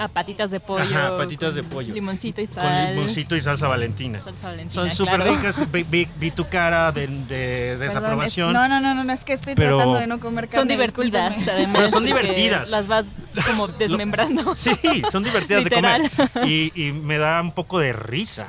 Ah, 0.00 0.06
patitas 0.08 0.50
de 0.52 0.60
pollo. 0.60 0.84
Ajá, 0.84 1.16
patitas 1.18 1.54
de 1.56 1.62
con 1.62 1.70
pollo. 1.70 1.92
Limoncito 1.92 2.40
y 2.40 2.46
Con 2.46 2.54
sal. 2.54 2.94
limoncito 2.94 3.34
y 3.34 3.40
salsa 3.40 3.66
valentina. 3.66 4.18
Salsa 4.20 4.46
valentina, 4.48 4.72
Son 4.82 4.92
súper 4.92 5.16
claro. 5.16 5.32
ricas. 5.34 5.72
Vi, 5.72 5.82
vi- 5.82 6.08
vi 6.18 6.30
tu 6.30 6.48
cara 6.48 6.92
de, 6.92 7.08
de 7.08 7.26
Perdón, 7.26 7.80
desaprobación. 7.80 8.48
es- 8.50 8.54
no, 8.54 8.68
no, 8.68 8.80
no, 8.80 8.94
no, 8.94 9.02
no, 9.04 9.12
es 9.12 9.24
que 9.24 9.32
estoy 9.32 9.54
Pero- 9.56 9.76
tratando 9.76 9.98
de 9.98 10.06
no 10.06 10.20
comer 10.20 10.46
carne. 10.46 10.60
Son 10.60 10.68
divertidas, 10.68 11.48
además. 11.48 11.74
Pero 11.76 11.88
son 11.88 12.04
divertidas. 12.04 12.68
Las 12.70 12.86
vas 12.86 13.06
como 13.46 13.66
desmembrando. 13.68 14.54
Sí, 14.54 14.70
son 15.10 15.24
divertidas 15.24 15.64
de 15.64 15.70
comer. 15.70 16.02
Y, 16.46 16.70
y 16.80 16.92
me 16.92 17.18
da 17.18 17.40
un 17.42 17.50
poco 17.52 17.78
de 17.80 17.92
risa. 17.92 18.46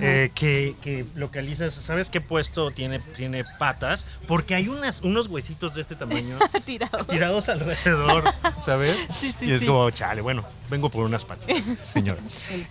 Eh, 0.00 0.30
que, 0.34 0.74
que 0.82 1.06
localizas, 1.14 1.74
¿sabes 1.74 2.10
qué 2.10 2.20
puesto 2.20 2.70
tiene, 2.70 2.98
tiene 2.98 3.44
patas? 3.58 4.06
Porque 4.26 4.54
hay 4.54 4.68
unas, 4.68 5.00
unos 5.02 5.26
huesitos 5.28 5.74
de 5.74 5.80
este 5.80 5.96
tamaño 5.96 6.38
Tirados. 6.64 7.06
tirados 7.06 7.48
alrededor, 7.48 8.24
¿sabes? 8.58 8.96
Sí, 9.20 9.34
sí, 9.38 9.46
y 9.46 9.52
es 9.52 9.60
sí. 9.62 9.66
como, 9.66 9.90
chale, 9.90 10.20
bueno, 10.22 10.44
vengo 10.70 10.90
por 10.90 11.04
unas 11.04 11.24
patitas, 11.24 11.66
señora. 11.82 12.20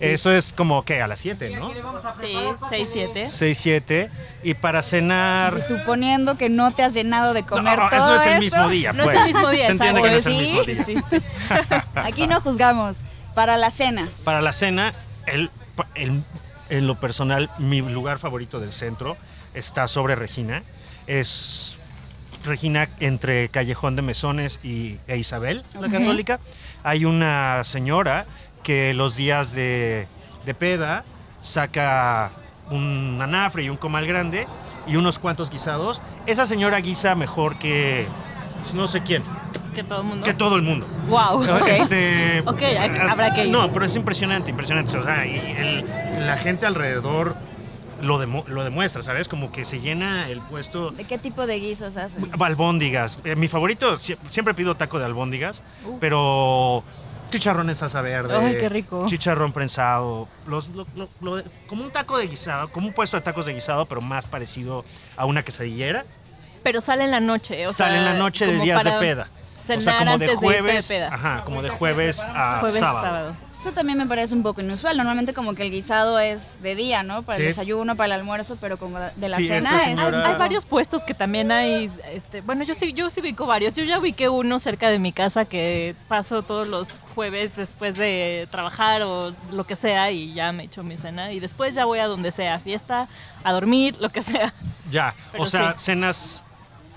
Eso 0.00 0.30
es 0.32 0.52
como 0.52 0.84
que 0.84 1.00
a 1.02 1.06
las 1.06 1.18
7, 1.20 1.56
¿no? 1.56 1.70
Sí, 2.18 2.34
6, 2.68 2.88
7. 2.92 3.28
6, 3.30 3.58
7. 3.58 4.10
Y 4.42 4.54
para 4.54 4.82
cenar... 4.82 5.56
Y 5.58 5.62
Suponiendo 5.62 6.36
que 6.38 6.48
no 6.48 6.70
te 6.72 6.82
has 6.82 6.94
llenado 6.94 7.34
de 7.34 7.42
comer 7.44 7.78
no, 7.78 7.88
todo 7.90 8.06
no 8.06 8.14
es 8.20 8.26
el 8.26 8.32
esto, 8.32 8.40
mismo 8.58 8.68
día, 8.68 8.92
No 8.92 9.04
pues. 9.04 9.16
es 9.16 9.22
el 9.26 9.32
mismo 9.34 9.48
día, 9.50 9.66
Se 9.66 9.72
entiende 9.72 10.02
que 10.02 10.08
no 10.10 10.16
es 10.16 10.26
el 10.26 10.32
mismo 10.34 10.64
Sí, 10.64 10.72
día. 10.74 10.84
sí, 10.84 10.94
sí. 11.10 11.22
Aquí 11.94 12.26
no 12.26 12.40
juzgamos. 12.40 12.98
Para 13.34 13.56
la 13.56 13.70
cena. 13.70 14.08
Para 14.24 14.40
la 14.40 14.52
cena, 14.52 14.90
el, 15.26 15.50
el- 15.94 16.22
en 16.70 16.86
lo 16.86 16.98
personal, 16.98 17.50
mi 17.58 17.82
lugar 17.82 18.18
favorito 18.18 18.60
del 18.60 18.72
centro 18.72 19.16
está 19.54 19.88
sobre 19.88 20.14
Regina. 20.14 20.62
Es 21.06 21.78
Regina 22.44 22.88
entre 23.00 23.48
Callejón 23.48 23.96
de 23.96 24.02
Mesones 24.02 24.60
y, 24.62 24.98
e 25.06 25.18
Isabel, 25.18 25.64
la 25.78 25.90
católica. 25.90 26.40
Hay 26.84 27.04
una 27.04 27.62
señora 27.64 28.24
que 28.62 28.94
los 28.94 29.16
días 29.16 29.52
de, 29.52 30.06
de 30.46 30.54
peda 30.54 31.04
saca 31.40 32.30
un 32.70 33.18
anafre 33.20 33.64
y 33.64 33.68
un 33.68 33.76
comal 33.76 34.06
grande 34.06 34.46
y 34.86 34.96
unos 34.96 35.18
cuantos 35.18 35.50
guisados. 35.50 36.00
Esa 36.26 36.46
señora 36.46 36.80
guisa 36.80 37.14
mejor 37.14 37.58
que 37.58 38.06
pues, 38.60 38.74
no 38.74 38.86
sé 38.86 39.02
quién. 39.02 39.22
Que 39.74 39.84
todo 39.84 40.00
el 40.00 40.06
mundo. 40.06 40.24
que 40.24 40.34
todo 40.34 40.56
el 40.56 40.62
mundo. 40.62 40.86
Wow. 41.08 41.44
Este, 41.66 42.42
Ok, 42.46 42.62
habrá 43.08 43.32
que 43.34 43.44
ir. 43.46 43.50
No, 43.50 43.72
pero 43.72 43.84
es 43.84 43.94
impresionante, 43.96 44.50
impresionante. 44.50 44.96
O 44.98 45.02
sea, 45.02 45.26
y 45.26 45.36
el- 45.36 46.26
la 46.26 46.36
gente 46.36 46.66
alrededor 46.66 47.34
lo, 48.02 48.22
demu- 48.22 48.46
lo 48.46 48.64
demuestra, 48.64 49.02
¿sabes? 49.02 49.28
Como 49.28 49.52
que 49.52 49.64
se 49.64 49.80
llena 49.80 50.28
el 50.28 50.40
puesto. 50.40 50.90
¿De 50.90 51.04
qué 51.04 51.18
tipo 51.18 51.46
de 51.46 51.58
guisos 51.60 51.96
hacen? 51.96 52.28
Albóndigas. 52.40 53.20
Eh, 53.24 53.36
mi 53.36 53.46
favorito, 53.48 53.96
sie- 53.98 54.16
siempre 54.28 54.54
pido 54.54 54.74
taco 54.76 54.98
de 54.98 55.04
albóndigas, 55.04 55.62
pero 56.00 56.82
chicharrones 57.30 57.78
salsa 57.78 58.00
verde. 58.00 58.36
Uh. 58.36 58.40
Ay, 58.40 58.56
qué 58.58 58.68
rico. 58.68 59.06
Chicharrón 59.06 59.52
prensado. 59.52 60.28
Los, 60.46 60.68
lo- 60.70 60.86
lo- 60.96 61.08
lo 61.20 61.36
de- 61.36 61.44
como 61.68 61.84
un 61.84 61.90
taco 61.92 62.18
de 62.18 62.26
guisado, 62.26 62.72
como 62.72 62.88
un 62.88 62.92
puesto 62.94 63.16
de 63.16 63.22
tacos 63.22 63.46
de 63.46 63.54
guisado, 63.54 63.86
pero 63.86 64.00
más 64.00 64.26
parecido 64.26 64.84
a 65.16 65.26
una 65.26 65.42
quesadillera. 65.44 66.04
Pero 66.62 66.80
sale 66.80 67.04
en 67.04 67.10
la 67.10 67.20
noche. 67.20 67.66
O 67.66 67.72
Sale 67.72 67.98
en 67.98 68.04
la 68.04 68.14
noche 68.14 68.46
de 68.46 68.58
días 68.60 68.82
de 68.84 68.90
para 68.90 69.00
peda. 69.76 69.78
O 69.78 69.82
sea, 69.82 69.98
Cenar 69.98 69.98
como 69.98 70.14
antes 70.14 70.40
de 70.40 70.46
de 70.46 70.52
irte 70.52 70.56
de 70.56 70.62
jueves. 70.68 70.88
peda. 70.88 71.08
Ajá, 71.14 71.42
como 71.44 71.62
de 71.62 71.68
jueves 71.70 72.22
a 72.24 72.58
Jueves, 72.60 72.80
sábado. 72.80 73.00
sábado. 73.06 73.36
Eso 73.60 73.72
también 73.72 73.98
me 73.98 74.06
parece 74.06 74.34
un 74.34 74.42
poco 74.42 74.62
inusual. 74.62 74.96
Normalmente 74.96 75.34
como 75.34 75.54
que 75.54 75.64
el 75.64 75.70
guisado 75.70 76.18
es 76.18 76.62
de 76.62 76.74
día, 76.74 77.02
¿no? 77.02 77.20
Para 77.24 77.36
Sí. 77.36 77.42
el 77.42 77.48
desayuno, 77.48 77.94
para 77.94 78.06
el 78.06 78.12
almuerzo, 78.12 78.56
pero 78.58 78.78
como 78.78 78.98
de 78.98 79.28
la 79.28 79.36
Sí, 79.36 79.48
cena 79.48 79.76
es... 79.84 79.98
Hay 79.98 80.34
varios 80.38 80.64
puestos 80.64 81.04
que 81.04 81.12
también 81.12 81.52
hay, 81.52 81.90
este, 82.10 82.40
bueno, 82.40 82.64
yo 82.64 82.72
sí, 82.74 82.94
yo 82.94 83.10
sí 83.10 83.20
ubico 83.20 83.44
varios. 83.44 83.74
Yo 83.74 83.84
ya 83.84 83.98
ubiqué 83.98 84.30
uno 84.30 84.58
cerca 84.60 84.88
de 84.88 84.98
mi 84.98 85.12
casa 85.12 85.44
que 85.44 85.94
paso 86.08 86.40
todos 86.42 86.68
los 86.68 86.88
jueves 87.14 87.54
después 87.54 87.98
de 87.98 88.48
trabajar 88.50 89.02
o 89.02 89.34
lo 89.52 89.64
que 89.64 89.76
sea 89.76 90.10
y 90.10 90.32
ya 90.32 90.52
me 90.52 90.62
echo 90.64 90.82
mi 90.82 90.96
cena 90.96 91.30
y 91.30 91.38
después 91.38 91.74
ya 91.74 91.84
voy 91.84 91.98
a 91.98 92.06
donde 92.06 92.30
sea, 92.30 92.60
fiesta, 92.60 93.08
a 93.44 93.52
dormir, 93.52 93.94
lo 94.00 94.08
que 94.08 94.22
sea. 94.22 94.54
Ya, 94.90 95.14
Pero 95.32 95.42
o 95.42 95.46
sea, 95.46 95.72
sí. 95.76 95.84
cenas 95.84 96.44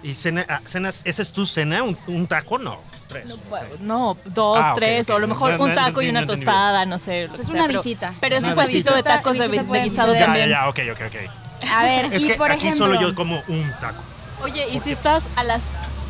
y 0.03 0.13
cena, 0.13 0.45
ah, 0.49 0.61
cenas, 0.65 1.01
¿esa 1.05 1.21
es 1.21 1.31
tu 1.31 1.45
cena? 1.45 1.81
¿Un, 1.83 1.97
un 2.07 2.27
taco? 2.27 2.57
No, 2.59 2.79
tres. 3.07 3.33
No, 3.79 4.17
dos, 4.25 4.59
Ah, 4.61 4.71
ok, 4.73 4.75
tres, 4.75 5.07
ok. 5.09 5.13
o 5.13 5.17
a 5.17 5.19
lo 5.19 5.27
mejor 5.27 5.51
No, 5.51 5.57
no, 5.57 5.63
un 5.63 5.69
no 5.69 5.75
taco 5.75 5.87
entendí, 6.01 6.05
y 6.07 6.09
una 6.09 6.21
no 6.21 6.27
tostada, 6.27 6.85
no 6.85 6.97
sé. 6.97 7.27
lo 7.27 7.35
Es 7.35 7.45
sea, 7.47 7.55
una 7.55 7.67
pero- 7.67 7.81
visita. 7.81 8.13
Pero 8.19 8.35
es 8.37 8.43
un 8.43 8.53
puestito 8.53 8.93
de 8.93 9.03
tacos 9.03 9.37
de, 9.37 9.47
de 9.47 9.57
guisado 9.57 10.09
suceder. 10.13 10.19
Ya, 10.19 10.25
también. 10.25 10.49
ya, 10.49 10.55
ya, 10.63 10.69
ok, 10.69 10.79
ok, 10.93 11.01
ok. 11.07 11.69
A 11.71 11.83
ver, 11.83 12.13
Es 12.13 12.21
y 12.23 12.27
que 12.27 12.33
por 12.35 12.51
aquí 12.51 12.67
ejemplo... 12.67 12.87
solo 12.87 13.01
yo 13.01 13.15
como 13.15 13.41
un 13.47 13.71
taco. 13.79 14.01
Oye, 14.41 14.67
y 14.73 14.79
si 14.79 14.91
estás 14.91 15.25
a 15.37 15.43
las 15.43 15.61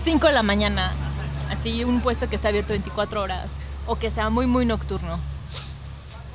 5 0.03 0.25
de 0.27 0.33
la 0.33 0.41
mañana, 0.43 0.91
así 1.51 1.83
un 1.83 2.01
puesto 2.01 2.27
que 2.27 2.35
está 2.35 2.47
abierto 2.47 2.69
24 2.73 3.21
horas, 3.21 3.53
o 3.85 3.97
que 3.99 4.09
sea 4.09 4.29
muy, 4.31 4.47
muy 4.47 4.65
nocturno. 4.65 5.19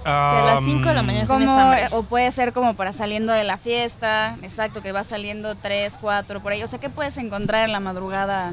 O 0.09 0.31
sea, 0.31 0.43
a 0.43 0.55
las 0.55 0.65
5 0.65 0.89
de 0.89 0.95
la 0.95 1.03
mañana 1.03 1.27
Como, 1.27 1.51
hambre. 1.59 1.89
o 1.91 2.03
puede 2.03 2.31
ser 2.33 2.53
como 2.53 2.75
para 2.75 2.93
saliendo 2.93 3.33
de 3.33 3.45
la 3.45 3.57
fiesta, 3.59 4.37
exacto, 4.43 4.83
que 4.83 4.93
va 4.93 5.05
saliendo 5.05 5.55
3, 5.55 5.99
4, 6.01 6.41
por 6.41 6.53
ahí. 6.53 6.63
O 6.63 6.67
sea, 6.69 6.79
¿qué 6.79 6.89
puedes 6.89 7.17
encontrar 7.19 7.65
en 7.65 7.73
la 7.73 7.81
madrugada? 7.81 8.53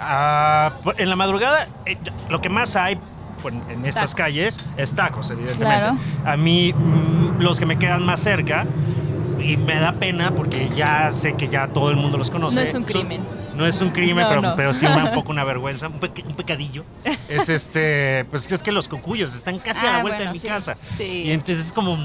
Ah, 0.00 0.72
pues, 0.82 0.98
en 0.98 1.08
la 1.08 1.16
madrugada, 1.16 1.66
eh, 1.86 1.98
lo 2.28 2.40
que 2.40 2.48
más 2.48 2.76
hay 2.76 2.98
pues, 3.42 3.54
en 3.70 3.84
estas 3.84 4.02
Tacos. 4.10 4.14
calles 4.14 4.58
es 4.76 4.94
tacos, 4.94 5.30
evidentemente. 5.30 5.64
Claro. 5.78 5.96
A 6.24 6.36
mí, 6.36 6.72
mm, 6.72 7.40
los 7.40 7.58
que 7.58 7.66
me 7.66 7.78
quedan 7.78 8.04
más 8.04 8.20
cerca, 8.20 8.66
y 9.40 9.56
me 9.56 9.80
da 9.80 9.92
pena 9.92 10.30
porque 10.30 10.70
ya 10.76 11.10
sé 11.10 11.34
que 11.34 11.48
ya 11.48 11.66
todo 11.66 11.90
el 11.90 11.96
mundo 11.96 12.16
los 12.16 12.30
conoce. 12.30 12.56
No 12.56 12.62
es 12.62 12.74
un 12.74 12.82
son- 12.82 12.84
crimen. 12.84 13.20
No 13.54 13.66
es 13.66 13.80
un 13.80 13.90
crimen, 13.90 14.24
No, 14.24 14.28
pero, 14.28 14.42
no. 14.42 14.56
pero 14.56 14.72
sí 14.72 14.86
un 14.86 15.12
poco 15.12 15.30
una 15.30 15.44
vergüenza, 15.52 15.88
un, 15.88 15.98
peque- 16.00 16.24
un 16.26 16.34
pecadillo. 16.34 16.84
Es 17.28 17.48
este, 17.48 18.24
pues 18.30 18.50
es 18.52 18.62
que 18.62 18.72
los 18.72 18.88
cocuyos 18.88 19.34
están 19.34 19.58
casi 19.58 19.86
a 19.86 19.90
Ah, 19.90 19.92
la 19.98 20.02
vuelta 20.02 20.18
bueno, 20.18 20.30
de 20.32 20.34
mi 20.34 20.38
sí. 20.40 20.48
casa. 20.48 20.76
Sí. 20.96 21.24
Y 21.26 21.30
entonces 21.32 21.66
es 21.66 21.72
como, 21.72 21.96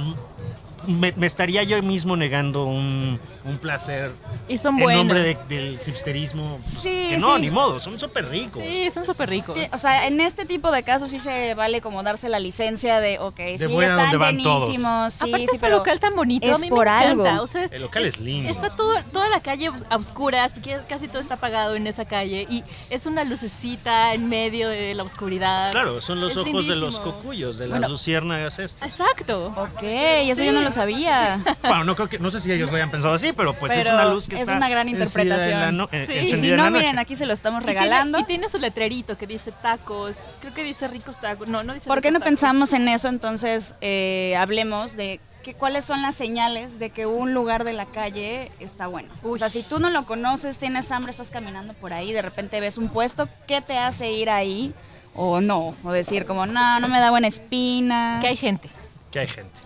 me, 0.88 1.14
me 1.16 1.28
estaría 1.28 1.64
yo 1.64 1.82
mismo 1.84 2.16
negando 2.16 2.66
un, 2.66 3.20
un 3.46 3.58
placer 3.58 4.12
Y 4.48 4.58
son 4.58 4.76
en 4.78 4.84
buenos. 4.84 5.06
nombre 5.06 5.22
de- 5.22 5.38
del 5.48 5.80
hipsterismo. 5.86 6.60
pues, 6.72 6.84
Sí, 6.84 7.08
que 7.12 7.18
no, 7.18 7.36
sí. 7.36 7.42
ni 7.42 7.52
modo, 7.52 7.80
son 7.80 8.00
súper 8.00 8.28
ricos. 8.30 8.54
Sí, 8.64 8.90
son 8.92 9.06
súper 9.06 9.30
ricos. 9.30 9.58
Sí, 9.60 9.68
O 9.74 9.78
sea, 9.78 10.08
en 10.08 10.20
este 10.22 10.46
tipo 10.46 10.72
de 10.72 10.84
casos 10.84 11.10
sí 11.10 11.20
se 11.20 11.54
vale 11.56 11.82
como 11.82 12.04
darse 12.04 12.30
la 12.30 12.40
licencia 12.40 13.00
de, 13.00 13.20
ok, 13.20 13.40
sí, 13.58 13.66
voy 13.66 13.84
a 13.86 13.90
están 13.90 13.98
donde 14.00 14.18
van 14.18 14.38
todos. 14.42 14.64
llenísimos, 14.64 15.14
sí, 15.14 15.30
Aparte 15.30 15.48
sí, 15.52 15.56
es 15.58 15.64
un 15.64 15.70
local 15.72 16.00
tan 16.00 16.16
bonito, 16.16 16.48
es 16.48 16.54
a 16.54 16.58
mí 16.58 16.70
por 16.70 16.86
me 16.88 16.92
encanta. 16.96 17.32
algo. 17.32 17.44
O 17.44 17.48
sea, 17.48 17.64
es- 17.66 17.72
El 17.72 17.82
local 17.82 18.06
es 18.06 18.20
lindo. 18.20 18.50
Está 18.50 18.70
todo, 18.70 18.96
toda 19.12 19.30
la 19.30 19.42
calle 19.42 19.70
a 19.90 19.96
oscuras, 19.98 20.54
porque 20.54 20.78
casi 20.88 21.08
todo 21.08 21.20
está 21.22 21.36
apagado 21.36 21.76
en 21.76 21.88
esa 21.88 22.06
calle 22.06 22.48
y 22.50 22.64
es 22.90 23.06
una 23.06 23.24
lucecita 23.24 24.14
en 24.14 24.30
medio 24.30 24.70
de 24.70 24.94
la 24.96 25.04
oscuridad. 25.04 25.72
Claro, 25.72 26.02
son 26.02 26.20
los 26.22 26.32
Es 26.32 26.38
ojos 26.38 26.68
de 26.68 26.76
los 26.76 27.00
cocuyos, 27.00 27.58
de 27.58 27.66
las 27.68 27.80
Bueno. 27.80 27.90
luciérnagas 27.90 28.60
estas. 28.60 28.90
Exacto. 28.90 29.54
Ok, 29.58 29.82
eso 29.84 30.44
yo 30.44 30.52
no 30.54 30.62
lo 30.62 30.72
sabía. 30.78 31.40
Bueno, 31.62 31.84
no 31.84 31.96
creo 31.96 32.08
que, 32.08 32.20
no 32.20 32.30
sé 32.30 32.40
si 32.40 32.52
ellos 32.52 32.70
lo 32.70 32.76
hayan 32.78 32.90
pensado 32.92 33.14
así, 33.14 33.34
pero 33.34 33.54
pues 33.54 33.74
es 33.76 33.86
una 33.88 34.06
luz 34.06 34.28
que 34.28 34.36
es 34.36 34.42
está 34.42 34.56
una 34.56 34.70
gran 34.70 34.88
encendida 34.88 35.22
en 35.22 35.30
la 35.30 35.68
interpretación. 35.68 35.78
no- 35.78 35.90
eh, 35.92 36.06
Sí. 36.08 36.36
Y 36.36 36.42
si 36.42 36.52
no, 36.52 36.70
miren, 36.72 36.98
aquí 37.00 37.16
se 37.16 37.26
lo 37.26 37.34
estamos 37.34 37.62
Y 37.62 37.66
tiene- 37.66 37.80
regalando. 37.82 38.20
Y 38.20 38.24
tiene, 38.24 38.48
su 38.50 38.58
letrerito 38.58 39.18
que 39.18 39.28
dice 39.28 39.52
tacos. 39.52 40.16
Creo 40.42 40.54
que 40.54 40.64
dice 40.64 40.88
ricos 40.88 41.20
tacos. 41.20 41.48
No, 41.48 41.64
no 41.64 41.74
dice 41.74 41.88
¿Por 41.88 42.02
qué 42.02 42.12
no 42.12 42.20
tacos. 42.20 42.30
pensamos 42.30 42.74
en 42.74 42.88
eso? 42.88 43.08
Entonces, 43.10 43.76
eh, 43.82 44.36
hablemos 44.40 44.96
de 44.96 45.20
que, 45.44 45.54
cuáles 45.54 45.86
son 45.86 46.02
las 46.02 46.16
señales 46.16 46.80
de 46.80 46.90
que 46.90 47.06
un 47.06 47.34
lugar 47.34 47.64
de 47.64 47.74
la 47.74 47.86
calle 47.86 48.52
está 48.60 48.88
bueno. 48.88 49.10
O 49.24 49.38
sea, 49.38 49.50
si 49.50 49.64
tú 49.64 49.80
no 49.80 49.90
lo 49.90 50.06
conoces, 50.06 50.58
tienes 50.58 50.92
hambre, 50.92 51.12
estás 51.12 51.30
caminando 51.30 51.74
por 51.74 51.94
ahí, 51.94 52.12
de 52.14 52.22
repente 52.22 52.60
ves 52.60 52.78
un 52.78 52.90
puesto, 52.90 53.28
¿qué 53.48 53.62
te 53.62 53.78
hace 53.78 54.12
ir 54.12 54.30
ahí? 54.30 54.74
O 55.16 55.42
no, 55.42 55.76
o 55.84 55.92
decir 55.92 56.26
como, 56.26 56.46
no, 56.46 56.80
no 56.80 56.88
me 56.90 57.00
da 57.00 57.10
buena 57.10 57.28
espina. 57.28 58.20
Que 58.22 58.28
hay 58.28 58.36
gente. 58.36 58.70
Que 59.12 59.20
hay 59.20 59.28
gente. 59.28 59.60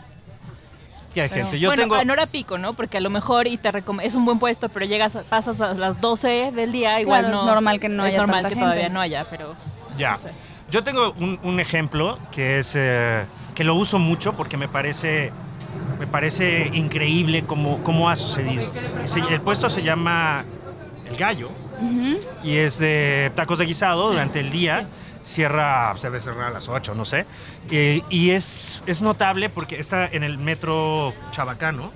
Que 1.14 1.22
hay 1.22 1.30
Pero- 1.30 1.42
gente. 1.44 1.60
Yo 1.60 1.70
bueno, 1.70 1.82
tengo. 1.84 1.98
en 2.00 2.10
hora 2.10 2.26
pico, 2.26 2.58
¿no? 2.58 2.74
Porque 2.74 2.98
a 2.98 3.02
lo 3.02 3.10
mejor 3.10 3.48
y 3.48 3.58
te 3.58 3.72
recom- 3.72 4.02
es 4.02 4.16
un 4.16 4.24
buen 4.26 4.40
puesto, 4.40 4.70
pero 4.70 4.86
llegas, 4.86 5.18
pasas 5.30 5.60
a 5.60 5.74
las 5.74 6.00
12 6.00 6.52
del 6.54 6.72
día, 6.72 7.00
igual 7.02 7.24
Claro, 7.26 7.38
es 7.40 7.46
no. 7.46 7.54
normal 7.54 7.80
que 7.80 7.90
no 7.90 8.06
es 8.06 8.10
haya 8.14 8.18
normal 8.20 8.44
tanta 8.44 8.50
que 8.50 8.56
gente. 8.56 8.66
todavía 8.70 8.90
no 8.90 9.02
haya, 9.02 9.26
pero. 9.30 9.56
Ya. 9.98 10.12
no 10.12 10.18
sé. 10.18 10.30
Yo 10.70 10.84
tengo 10.84 11.14
un, 11.20 11.38
un 11.44 11.60
ejemplo 11.60 12.18
que 12.32 12.58
es 12.60 12.74
eh, 12.78 13.26
que 13.56 13.66
lo 13.66 13.76
uso 13.76 14.00
mucho 14.00 14.34
porque 14.38 14.56
me 14.56 14.70
parece 14.70 15.34
me 16.00 16.08
parece 16.08 16.70
increíble 16.74 17.44
cómo, 17.44 17.84
cómo 17.84 18.10
ha 18.10 18.16
sucedido. 18.16 18.72
El 19.30 19.42
puesto 19.42 19.70
se 19.70 19.84
llama 19.84 20.44
El 21.10 21.16
Gallo 21.18 21.50
y 22.44 22.56
es 22.56 22.80
de 22.80 23.32
tacos 23.36 23.60
de 23.60 23.66
guisado 23.66 24.10
durante 24.10 24.40
el 24.40 24.50
día. 24.50 24.88
Cierra, 25.24 25.94
se 25.98 26.10
debe 26.10 26.22
cerrar 26.22 26.48
a 26.48 26.50
las 26.52 26.68
8, 26.68 26.96
no 26.96 27.06
sé. 27.06 27.26
Eh, 27.70 28.02
y 28.10 28.32
es, 28.32 28.84
es 28.86 29.02
notable 29.02 29.50
porque 29.50 29.80
está 29.80 30.08
en 30.08 30.24
el 30.24 30.38
metro 30.38 31.14
Chabacano 31.32 31.92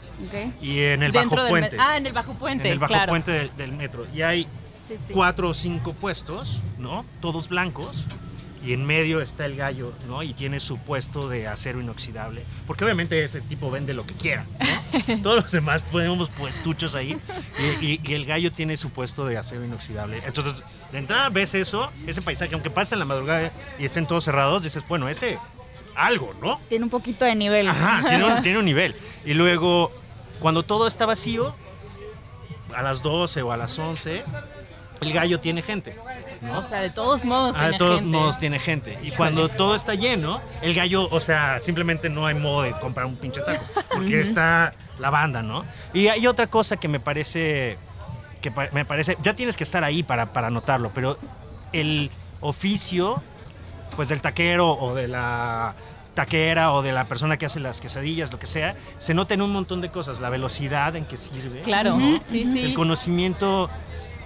y 0.61 0.79
en 0.81 1.03
el 1.03 1.11
Dentro 1.11 1.37
Bajo 1.37 1.49
Puente. 1.49 1.77
Ah, 1.79 1.97
en 1.97 2.05
el 2.05 2.13
bajo 2.13 2.33
puente. 2.33 2.67
en 2.67 2.73
el 2.73 2.79
Bajo 2.79 2.93
claro. 2.93 3.09
Puente 3.11 3.31
del, 3.31 3.51
del 3.57 3.71
metro. 3.71 4.05
Y 4.13 4.21
hay 4.21 4.47
Sí, 4.85 4.97
sí. 4.97 5.13
cuatro 5.13 5.49
o 5.49 5.53
cinco 5.53 5.93
puestos, 5.93 6.59
¿no? 6.77 7.03
Todos 7.19 7.49
blancos. 7.49 8.05
Y 8.65 8.73
en 8.73 8.83
medio 8.85 9.21
está 9.21 9.45
el 9.45 9.55
gallo, 9.55 9.93
¿no? 10.07 10.23
Y 10.23 10.33
tiene 10.33 10.59
su 10.59 10.77
puesto 10.79 11.29
de 11.29 11.47
acero 11.47 11.79
inoxidable. 11.81 12.43
Porque 12.65 12.83
obviamente 12.83 13.23
ese 13.23 13.41
tipo 13.41 13.69
vende 13.69 13.93
lo 13.93 14.05
que 14.07 14.13
quiera, 14.15 14.45
¿no? 15.07 15.21
Todos 15.21 15.43
los 15.43 15.51
demás 15.51 15.83
ponemos 15.83 16.29
puestuchos 16.31 16.95
ahí. 16.95 17.17
Y, 17.81 17.85
y- 17.85 18.01
y 18.03 18.13
el 18.13 18.25
gallo 18.25 18.51
tiene 18.51 18.75
su 18.77 18.89
puesto 18.89 19.25
de 19.25 19.37
acero 19.37 19.63
inoxidable. 19.63 20.19
Entonces, 20.25 20.63
de 20.91 20.97
entrada 20.97 21.29
ves 21.29 21.53
eso, 21.53 21.91
ese 22.07 22.21
paisaje, 22.23 22.53
aunque 22.55 22.69
pase 22.71 22.95
en 22.95 22.99
la 22.99 23.05
madrugada 23.05 23.51
y 23.77 23.85
estén 23.85 24.07
todos 24.07 24.23
cerrados, 24.23 24.63
dices, 24.63 24.83
bueno, 24.87 25.07
ese 25.09 25.37
algo, 25.95 26.33
¿no? 26.41 26.59
Tiene 26.67 26.83
un 26.85 26.89
poquito 26.89 27.23
de 27.23 27.35
nivel. 27.35 27.67
Ajá, 27.69 28.03
tiene 28.07 28.23
un, 28.25 28.41
tiene 28.41 28.57
un 28.59 28.65
nivel. 28.65 28.95
Y 29.25 29.33
luego, 29.35 29.91
cuando 30.39 30.63
todo 30.63 30.87
está 30.87 31.05
vacío, 31.05 31.55
a 32.75 32.81
las 32.81 33.01
12 33.03 33.41
o 33.43 33.51
a 33.51 33.57
las 33.57 33.77
11, 33.77 34.23
el 35.01 35.13
gallo 35.13 35.39
tiene 35.39 35.61
gente, 35.61 35.95
¿no? 36.45 36.59
O 36.59 36.63
sea, 36.63 36.81
de 36.81 36.89
todos 36.89 37.25
modos. 37.25 37.55
Ah, 37.57 37.63
de 37.63 37.69
tiene 37.69 37.77
todos 37.77 38.01
gente. 38.01 38.17
modos 38.17 38.37
tiene 38.39 38.59
gente. 38.59 38.99
Y 39.03 39.11
cuando 39.11 39.49
todo 39.49 39.75
está 39.75 39.95
lleno, 39.95 40.41
el 40.61 40.73
gallo, 40.73 41.07
o 41.09 41.19
sea, 41.19 41.59
simplemente 41.59 42.09
no 42.09 42.25
hay 42.25 42.35
modo 42.35 42.61
de 42.61 42.71
comprar 42.73 43.05
un 43.05 43.17
pinche 43.17 43.41
taco. 43.41 43.65
Porque 43.91 44.21
está 44.21 44.73
la 44.99 45.09
banda, 45.09 45.41
¿no? 45.41 45.65
Y 45.93 46.07
hay 46.07 46.25
otra 46.27 46.47
cosa 46.47 46.77
que 46.77 46.87
me 46.87 46.99
parece. 46.99 47.77
que 48.41 48.51
me 48.71 48.85
parece. 48.85 49.17
Ya 49.21 49.33
tienes 49.35 49.57
que 49.57 49.63
estar 49.63 49.83
ahí 49.83 50.03
para, 50.03 50.31
para 50.31 50.49
notarlo, 50.49 50.91
pero 50.93 51.17
el 51.73 52.11
oficio, 52.41 53.21
pues 53.95 54.09
del 54.09 54.21
taquero 54.21 54.69
o 54.71 54.93
de 54.95 55.07
la 55.07 55.73
taquera 56.13 56.71
o 56.71 56.81
de 56.81 56.93
la 56.93 57.05
persona 57.05 57.35
que 57.37 57.45
hace 57.45 57.59
las 57.59 57.81
quesadillas, 57.81 58.31
lo 58.31 58.39
que 58.39 58.47
sea, 58.47 58.75
se 58.99 59.13
nota 59.13 59.33
en 59.33 59.41
un 59.41 59.51
montón 59.51 59.81
de 59.81 59.89
cosas. 59.89 60.21
La 60.21 60.29
velocidad 60.29 60.95
en 60.95 61.05
que 61.05 61.17
sirve. 61.17 61.61
Claro, 61.61 61.97
¿no? 61.97 62.21
sí, 62.25 62.45
sí. 62.45 62.63
El 62.63 62.73
conocimiento. 62.73 63.69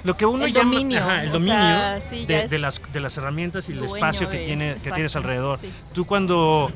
Lo 0.04 0.16
que 0.16 0.26
uno 0.26 0.46
El 0.46 0.54
llama 0.54 0.72
dominio, 0.72 1.00
ajá, 1.00 1.24
el 1.24 1.32
dominio 1.32 1.54
sea, 1.56 2.00
sí, 2.02 2.26
ya 2.26 2.48
de, 2.48 2.60
las, 2.60 2.82
de 2.94 3.00
las 3.02 3.18
herramientas 3.18 3.68
y 3.70 3.74
el 3.74 3.84
espacio 3.84 4.30
que, 4.30 4.38
de- 4.38 4.46
tiene, 4.46 4.76
que 4.82 4.92
tienes 4.92 5.16
alrededor. 5.16 5.58
sí. 5.58 5.70
Tú 5.94 6.06
cuando 6.06 6.72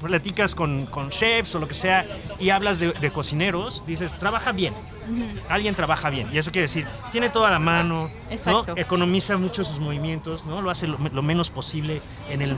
platicas 0.00 0.54
con, 0.54 0.86
con 0.86 1.10
chefs 1.10 1.54
o 1.54 1.58
lo 1.58 1.68
que 1.68 1.74
sea 1.74 2.04
y 2.38 2.50
hablas 2.50 2.78
de, 2.80 2.92
de 2.92 3.10
cocineros, 3.12 3.82
dices, 3.86 4.18
trabaja 4.18 4.52
bien. 4.52 4.74
Alguien 5.48 5.74
trabaja 5.74 6.10
bien. 6.10 6.28
Y 6.32 6.38
eso 6.38 6.50
quiere 6.52 6.64
decir, 6.64 6.86
tiene 7.12 7.30
toda 7.30 7.50
la 7.50 7.58
mano, 7.58 8.10
¿no? 8.46 8.64
Economiza 8.76 9.36
mucho 9.36 9.64
sus 9.64 9.78
movimientos, 9.80 10.44
¿no? 10.44 10.60
lo 10.60 10.70
hace 10.70 10.86
lo, 10.86 10.98
lo 10.98 11.22
menos 11.22 11.50
posible 11.50 12.00
en 12.28 12.42
el 12.42 12.56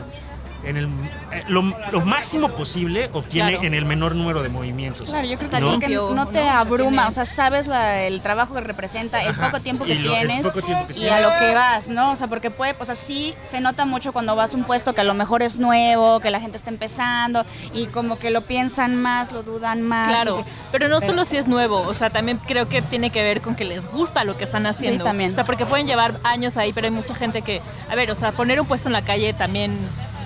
en 0.64 0.76
el 0.76 0.86
eh, 0.86 1.42
lo, 1.48 1.62
lo 1.90 2.00
máximo 2.02 2.48
posible 2.50 3.10
obtiene 3.12 3.50
Claro. 3.52 3.66
en 3.66 3.74
el 3.74 3.84
menor 3.84 4.14
número 4.14 4.42
de 4.42 4.48
movimientos. 4.48 5.08
Claro, 5.08 5.26
yo 5.26 5.36
creo 5.38 5.50
que 5.50 5.56
también 5.56 5.80
que 5.80 5.88
no 5.88 6.28
te 6.28 6.44
¿no? 6.44 6.50
Abruma, 6.50 7.08
o 7.08 7.10
sea, 7.10 7.26
sabes 7.26 7.66
la- 7.66 8.02
el 8.04 8.20
trabajo 8.20 8.54
que 8.54 8.60
representa, 8.60 9.22
el 9.22 9.30
Ajá, 9.30 9.46
poco 9.50 9.60
tiempo 9.60 9.84
que 9.84 9.94
y 9.94 9.98
lo- 9.98 10.14
el 10.14 10.26
tienes 10.26 10.42
poco 10.46 10.62
tiempo 10.62 10.86
que 10.86 10.92
y 10.92 10.96
tienes. 10.96 11.12
a 11.12 11.20
lo 11.20 11.30
que 11.38 11.54
vas, 11.54 11.88
¿no? 11.88 12.12
O 12.12 12.16
sea, 12.16 12.28
porque 12.28 12.50
puede, 12.50 12.74
o 12.78 12.84
sea, 12.84 12.94
sí 12.94 13.34
se 13.48 13.60
nota 13.60 13.84
mucho 13.86 14.12
cuando 14.12 14.36
vas 14.36 14.54
a 14.54 14.56
un 14.56 14.64
puesto 14.64 14.94
que 14.94 15.00
a 15.00 15.04
lo 15.04 15.14
mejor 15.14 15.42
es 15.42 15.56
nuevo, 15.58 16.20
que 16.20 16.30
la 16.30 16.38
gente 16.40 16.56
está 16.56 16.70
empezando 16.70 17.44
y 17.74 17.86
como 17.86 18.18
que 18.18 18.30
lo 18.30 18.42
piensan 18.42 18.94
más, 18.96 19.32
lo 19.32 19.42
dudan 19.42 19.82
más. 19.82 20.08
Claro, 20.08 20.38
que- 20.38 20.44
pero 20.70 20.88
no 20.88 21.00
pero- 21.00 21.12
solo 21.12 21.24
si 21.24 21.36
es 21.38 21.48
nuevo, 21.48 21.80
o 21.80 21.94
sea, 21.94 22.10
también 22.10 22.38
creo 22.46 22.68
que 22.68 22.82
tiene 22.82 23.10
que 23.10 23.22
ver 23.22 23.40
con 23.40 23.54
que 23.56 23.64
les 23.64 23.88
gusta 23.90 24.24
lo 24.24 24.36
que 24.36 24.44
están 24.44 24.66
haciendo. 24.66 25.04
Sí, 25.04 25.08
también. 25.08 25.30
O 25.32 25.34
sea, 25.34 25.44
porque 25.44 25.66
pueden 25.66 25.86
llevar 25.86 26.20
años 26.22 26.56
ahí, 26.56 26.72
pero 26.72 26.86
hay 26.86 26.92
mucha 26.92 27.14
gente 27.14 27.42
que, 27.42 27.60
a 27.90 27.94
ver, 27.94 28.10
o 28.10 28.14
sea, 28.14 28.32
poner 28.32 28.60
un 28.60 28.66
puesto 28.66 28.88
en 28.88 28.92
la 28.92 29.02
calle 29.02 29.32
también 29.32 29.76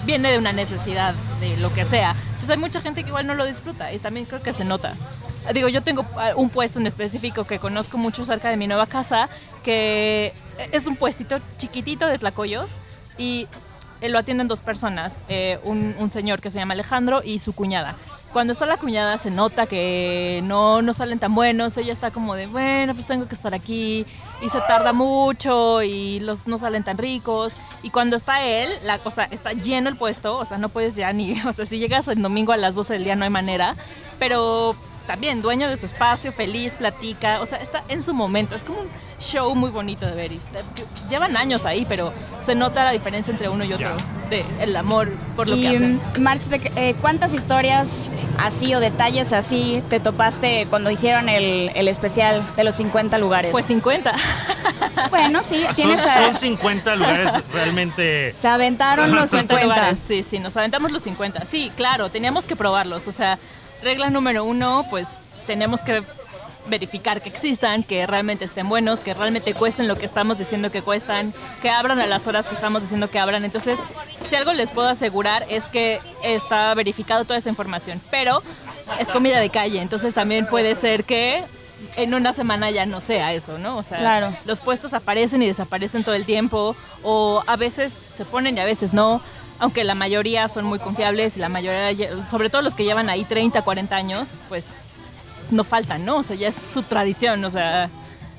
viene 0.07 0.31
de 0.31 0.39
una 0.39 0.53
necesidad 0.53 1.15
de 1.41 1.57
lo 1.59 1.75
que 1.75 1.85
sea. 1.85 2.15
Entonces 2.29 2.51
hay 2.51 2.59
mucha 2.59 2.81
gente 2.81 3.03
que 3.03 3.09
igual 3.09 3.27
no 3.27 3.35
lo 3.35 3.45
disfruta 3.45 3.93
y 3.93 3.99
también 3.99 4.25
creo 4.25 4.41
que 4.41 4.53
se 4.53 4.65
nota. 4.65 4.95
Digo, 5.53 5.69
yo 5.69 5.83
tengo 5.83 6.05
ah, 6.17 6.31
un 6.37 6.49
puesto 6.49 6.79
en 6.79 6.87
específico 6.87 7.45
que 7.45 7.59
conozco 7.59 7.99
mucho 7.99 8.25
cerca 8.25 8.49
de 8.49 8.57
mi 8.57 8.67
nueva 8.67 8.87
casa, 8.87 9.29
que 9.63 10.33
es 10.73 10.87
un 10.87 10.97
puestito 10.97 11.39
chiquitito 11.59 12.07
de 12.07 12.19
tlacoyos 12.19 12.79
y 13.19 13.47
eh, 14.01 14.09
lo 14.09 14.19
atienden 14.19 14.49
dos 14.49 14.61
personas, 14.61 15.23
eh, 15.29 15.59
un, 15.65 15.95
un 15.99 16.11
señor 16.11 16.41
que 16.41 16.51
se 16.51 16.59
llama 16.59 16.75
Alejandro 16.75 17.23
y 17.25 17.39
su 17.39 17.53
cuñada. 17.53 17.97
Cuando 18.37 18.53
está 18.53 18.67
la 18.67 18.77
cuñada 18.77 19.17
se 19.17 19.31
nota 19.31 19.65
que 19.65 20.43
no, 20.45 20.83
no 20.83 20.93
salen 20.93 21.19
tan 21.19 21.35
buenos, 21.35 21.75
ella 21.79 21.95
está 21.95 22.11
como 22.11 22.35
de, 22.35 22.47
bueno, 22.47 22.93
pues 22.93 23.07
tengo 23.07 23.27
que 23.27 23.35
estar 23.35 23.55
aquí 23.55 24.05
y 24.43 24.51
se 24.51 24.61
tarda 24.61 24.93
mucho 24.93 25.83
y 25.83 26.21
los 26.21 26.47
no 26.47 26.59
salen 26.59 26.85
tan 26.85 26.99
ricos. 26.99 27.55
Y 27.83 27.89
cuando 27.89 28.15
está 28.15 28.45
él, 28.45 28.69
la 28.85 28.99
cosa 28.99 29.25
está 29.25 29.53
lleno 29.55 29.89
el 29.89 29.97
puesto, 29.97 30.37
o 30.37 30.45
sea, 30.45 30.59
no 30.59 30.69
puedes 30.69 30.97
ya 30.97 31.11
ni, 31.15 31.41
o 31.49 31.53
sea, 31.55 31.65
si 31.65 31.79
llegas 31.79 32.09
el 32.09 32.21
domingo 32.21 32.53
a 32.53 32.59
las 32.59 32.75
12 32.75 32.93
del 32.93 33.05
día 33.05 33.17
no 33.17 33.25
hay 33.25 33.31
manera, 33.31 33.75
pero 34.19 34.77
también 35.07 35.43
dueño 35.43 35.69
de 35.69 35.77
su 35.77 35.87
espacio, 35.87 36.33
feliz, 36.33 36.75
platica, 36.75 37.41
o 37.41 37.47
sea, 37.47 37.59
está 37.59 37.83
en 37.89 38.03
su 38.03 38.13
momento, 38.15 38.55
es 38.57 38.65
como 38.65 38.81
un 38.81 38.89
show 39.21 39.55
muy 39.55 39.71
bonito 39.71 40.05
de 40.07 40.15
ver 40.15 40.33
y 40.33 40.39
te- 40.39 40.65
llevan 41.09 41.37
años 41.37 41.65
ahí, 41.65 41.87
pero 41.89 42.13
se 42.41 42.55
nota 42.55 42.85
la 42.85 42.91
diferencia 42.91 43.31
entre 43.31 43.49
uno 43.49 43.65
y 43.65 43.73
otro, 43.73 43.97
de 44.31 44.45
el 44.61 44.77
amor 44.77 45.11
por 45.37 45.49
lo 45.49 45.57
y, 45.57 45.63
que 45.63 45.69
hacen. 45.69 46.01
March, 46.21 46.43
de- 46.43 46.73
eh, 46.77 46.95
¿cuántas 47.01 47.33
historias 47.35 48.07
así 48.39 48.75
o 48.75 48.81
detalles 48.81 49.33
así 49.33 49.83
te 49.89 50.01
topaste 50.01 50.67
cuando 50.69 50.91
hicieron 50.91 51.29
el, 51.29 51.71
el 51.75 51.89
especial 51.89 52.43
de 52.57 52.65
los 52.65 52.75
50 52.75 53.17
lugares? 53.19 53.53
Pues 53.53 53.65
50. 53.67 54.13
bueno, 55.11 55.43
sí, 55.43 55.63
Son, 55.65 55.75
tienes 55.75 56.01
a- 56.01 56.15
son 56.27 56.35
50 56.35 56.97
lugares 56.97 57.33
realmente... 57.53 58.33
se 58.39 58.49
aventaron 58.49 59.11
los 59.15 59.31
50 59.31 59.55
50. 59.55 59.63
lugares, 59.65 59.99
sí, 60.01 60.23
sí, 60.23 60.39
nos 60.39 60.57
aventamos 60.57 60.91
los 60.93 61.03
50. 61.03 61.45
Sí, 61.45 61.71
claro, 61.77 62.11
teníamos 62.11 62.45
que 62.47 62.57
probarlos. 62.57 63.07
O 63.09 63.13
sea, 63.13 63.39
regla 63.83 64.11
número 64.11 64.45
uno, 64.45 64.87
pues 64.91 65.09
tenemos 65.47 65.81
que 65.83 66.03
verificar 66.69 67.23
que 67.23 67.29
existan, 67.29 67.85
que 67.85 68.07
realmente 68.09 68.45
estén 68.45 68.69
buenos, 68.69 68.99
que 69.01 69.15
realmente 69.15 69.55
cuesten 69.55 69.87
lo 69.87 69.97
que 69.97 70.05
estamos 70.05 70.37
diciendo 70.39 70.73
que 70.73 70.83
cuestan, 70.83 71.33
que 71.63 71.71
abran 71.71 72.01
a 72.01 72.07
las 72.07 72.27
horas 72.27 72.49
que 72.49 72.55
estamos 72.55 72.83
diciendo 72.83 73.09
que 73.09 73.21
abran. 73.21 73.45
Entonces, 73.45 73.79
si 74.29 74.35
algo 74.35 74.53
les 74.53 74.73
puedo 74.73 74.89
asegurar 74.89 75.47
es 75.49 75.65
que 75.69 76.01
está 76.25 76.75
verificado 76.75 77.25
toda 77.25 77.39
esa 77.39 77.51
información, 77.51 78.01
pero 78.11 78.43
es 78.99 79.09
comida 79.09 79.39
de 79.39 79.51
calle, 79.51 79.81
entonces 79.81 80.13
también 80.13 80.47
puede 80.47 80.75
ser 80.75 81.05
que 81.05 81.45
en 81.97 82.15
una 82.15 82.33
semana 82.33 82.71
ya 82.71 82.85
no 82.87 83.01
sea 83.01 83.33
eso, 83.33 83.59
¿no? 83.59 83.77
O 83.77 83.83
sea, 83.83 83.99
Claro. 83.99 84.35
los 84.45 84.61
puestos 84.61 84.93
aparecen 84.95 85.43
y 85.43 85.47
desaparecen 85.47 86.03
todo 86.05 86.15
el 86.15 86.25
tiempo, 86.25 86.75
o 87.05 87.43
a 87.47 87.57
veces 87.57 87.97
se 88.11 88.25
ponen 88.25 88.57
y 88.57 88.61
a 88.61 88.65
veces 88.65 88.93
no, 88.93 89.21
aunque 89.59 89.85
la 89.85 89.95
mayoría 89.95 90.49
son 90.49 90.65
muy 90.65 90.79
confiables 90.79 91.37
y 91.37 91.41
la 91.41 91.49
mayoría, 91.49 91.91
sobre 92.29 92.51
todo 92.51 92.63
los 92.63 92.75
que 92.75 92.85
llevan 92.85 93.09
ahí 93.09 93.25
30, 93.25 93.63
40 93.63 93.97
años, 93.97 94.39
pues 94.49 94.75
no 95.51 95.65
faltan, 95.65 96.05
¿no? 96.05 96.19
O 96.19 96.23
sea, 96.23 96.37
ya 96.37 96.49
es 96.49 96.55
su 96.55 96.83
tradición, 96.83 97.45
o 97.45 97.51
sea, 97.51 97.91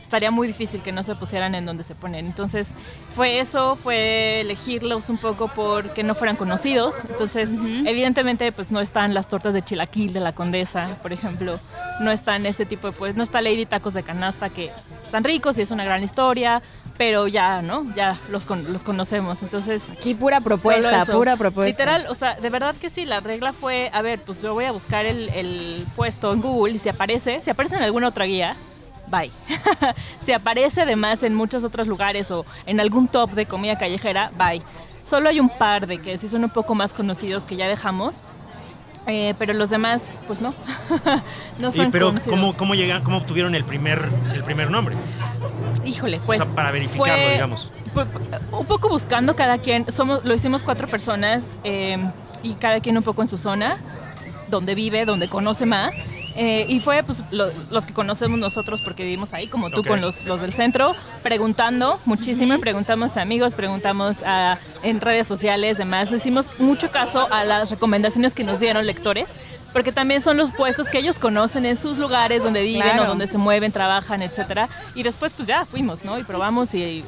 estaría 0.07 0.31
muy 0.31 0.47
difícil 0.47 0.81
que 0.81 0.93
no 0.93 1.03
se 1.03 1.15
pusieran 1.15 1.53
en 1.53 1.65
donde 1.65 1.83
se 1.83 1.93
ponen. 1.93 2.25
Entonces, 2.25 2.74
fue 3.13 3.39
eso, 3.39 3.75
fue 3.75 4.39
elegirlos 4.39 5.09
un 5.09 5.17
poco 5.17 5.50
porque 5.53 6.01
no 6.01 6.15
fueran 6.15 6.38
conocidos. 6.38 6.95
Entonces, 7.09 7.50
evidentemente, 7.86 8.53
pues 8.53 8.71
no 8.71 8.79
están 8.79 9.13
las 9.13 9.27
tortas 9.27 9.53
de 9.53 9.62
chilaquil 9.62 10.13
de 10.13 10.21
la 10.21 10.33
condesa, 10.33 10.97
por 11.01 11.12
ejemplo, 11.12 11.59
no 12.00 12.12
están 12.12 12.45
ese 12.45 12.65
tipo 12.65 12.88
de, 12.88 12.93
pues, 12.93 13.15
no 13.15 13.24
está 13.24 13.41
Lady 13.41 13.65
Tacos 13.65 13.93
de 13.95 14.03
Canasta, 14.03 14.50
que 14.50 14.71
están 15.03 15.25
ricos 15.25 15.59
y 15.59 15.63
es 15.63 15.71
una 15.71 15.83
gran 15.83 16.01
historia, 16.01 16.62
pero 16.98 17.27
ya, 17.27 17.62
¿no? 17.62 17.86
Ya 17.96 18.20
los, 18.29 18.46
con- 18.46 18.72
los 18.74 18.83
conocemos. 18.83 19.44
Entonces, 19.44 19.92
Aquí 19.92 20.14
pura 20.16 20.42
propuesta, 20.42 21.05
pura 21.05 21.36
propuesta. 21.38 21.70
Literal, 21.70 22.05
o 22.10 22.16
sea, 22.16 22.36
de 22.36 22.50
verdad 22.50 22.75
que 22.75 22.90
sí, 22.90 23.05
la 23.05 23.20
regla 23.20 23.53
fue, 23.53 23.90
a 23.94 24.01
ver, 24.01 24.20
pues 24.20 24.42
yo 24.42 24.53
voy 24.53 24.66
a 24.66 24.72
buscar 24.72 25.05
el, 25.05 25.29
el 25.29 25.86
puesto 25.96 26.33
en 26.33 26.42
Google 26.42 26.74
y 26.74 26.77
si 26.77 26.90
aparece, 26.90 27.42
si 27.42 27.50
aparece 27.50 27.75
en 27.75 27.83
alguna 27.83 28.07
otra 28.07 28.25
guía, 28.25 28.55
bye. 29.10 29.31
si 30.22 30.31
aparece 30.33 30.81
además 30.81 31.24
en 31.24 31.36
muchos 31.36 31.64
otros 31.64 31.88
lugares 31.88 32.31
o 32.31 32.46
en 32.66 32.79
algún 32.79 33.07
top 33.07 33.31
de 33.31 33.46
comida 33.46 33.77
callejera, 33.77 34.31
bye. 34.38 34.62
Solo 35.03 35.29
hay 35.29 35.40
un 35.40 35.50
par 35.50 35.88
de 35.88 36.00
que 36.00 36.18
sí 36.18 36.27
son 36.27 36.44
un 36.44 36.50
poco 36.50 36.75
más 36.75 36.94
conocidos 36.94 37.46
que 37.46 37.55
ya 37.55 37.68
dejamos, 37.68 38.22
eh, 39.07 39.33
pero 39.39 39.53
los 39.53 39.70
demás, 39.70 40.22
pues 40.27 40.41
no. 40.41 40.53
no 41.59 41.70
Y, 41.70 41.72
son 41.72 41.91
pero 41.91 42.07
conocidos. 42.07 42.37
¿cómo, 42.37 42.53
cómo, 42.55 42.75
llegan, 42.75 43.03
¿cómo 43.03 43.17
obtuvieron 43.17 43.55
el 43.55 43.63
primer, 43.63 44.07
el 44.33 44.43
primer 44.43 44.70
nombre? 44.70 44.96
Híjole, 45.85 46.20
pues. 46.25 46.41
O 46.41 46.46
sea, 46.46 46.55
para 46.55 46.72
verificarlo, 46.72 47.24
fue, 47.24 47.31
digamos. 47.33 47.72
un 48.51 48.65
poco 48.65 48.89
buscando 48.89 49.35
cada 49.35 49.57
quien. 49.59 49.89
Somos, 49.89 50.25
lo 50.25 50.33
hicimos 50.33 50.63
cuatro 50.63 50.87
personas 50.89 51.57
eh, 51.63 51.98
y 52.43 52.55
cada 52.55 52.81
quien 52.81 52.98
un 52.98 53.03
poco 53.03 53.22
en 53.22 53.27
su 53.27 53.37
zona, 53.37 53.77
donde 54.50 54.75
vive, 54.75 55.05
donde 55.05 55.29
conoce 55.29 55.65
más. 55.65 55.98
Eh, 56.37 56.65
y 56.69 56.79
fue 56.79 57.01
pues, 57.03 57.23
lo- 57.31 57.51
los 57.71 57.85
que 57.87 57.93
conocemos 57.93 58.37
nosotros 58.39 58.79
porque 58.81 59.03
vivimos 59.03 59.33
ahí, 59.33 59.47
como 59.47 59.69
tú 59.71 59.83
con 59.83 60.01
los, 60.01 60.23
los 60.23 60.39
del 60.41 60.53
centro, 60.53 60.95
preguntando 61.23 62.00
muchísimo. 62.05 62.59
Preguntamos 62.59 63.17
a 63.17 63.21
amigos, 63.21 63.53
preguntamos 63.55 64.17
a, 64.25 64.57
en 64.83 65.01
redes 65.01 65.27
sociales, 65.27 65.77
demás. 65.77 66.11
Le 66.11 66.17
hicimos 66.17 66.47
mucho 66.59 66.91
caso 66.91 67.27
a 67.31 67.43
las 67.43 67.71
recomendaciones 67.71 68.33
que 68.33 68.43
nos 68.43 68.59
dieron 68.59 68.85
lectores. 68.85 69.35
Porque 69.73 69.91
también 69.91 70.21
son 70.21 70.37
los 70.37 70.53
puestos 70.53 70.87
que 70.87 70.97
ellos 70.97 71.19
conocen 71.19 71.65
en 71.65 71.79
sus 71.79 71.97
lugares 71.97 72.41
donde 72.41 72.63
viven 72.63 72.81
Claro. 72.83 73.03
o 73.03 73.05
donde 73.07 73.27
se 73.27 73.37
mueven, 73.37 73.71
trabajan, 73.71 74.21
etcétera. 74.23 74.69
Y 74.95 75.03
después 75.03 75.33
pues 75.33 75.47
ya 75.47 75.65
fuimos, 75.65 76.03
¿no? 76.05 76.17
Y 76.17 76.23
probamos 76.23 76.73
y 76.73 76.81
eh, 76.83 77.03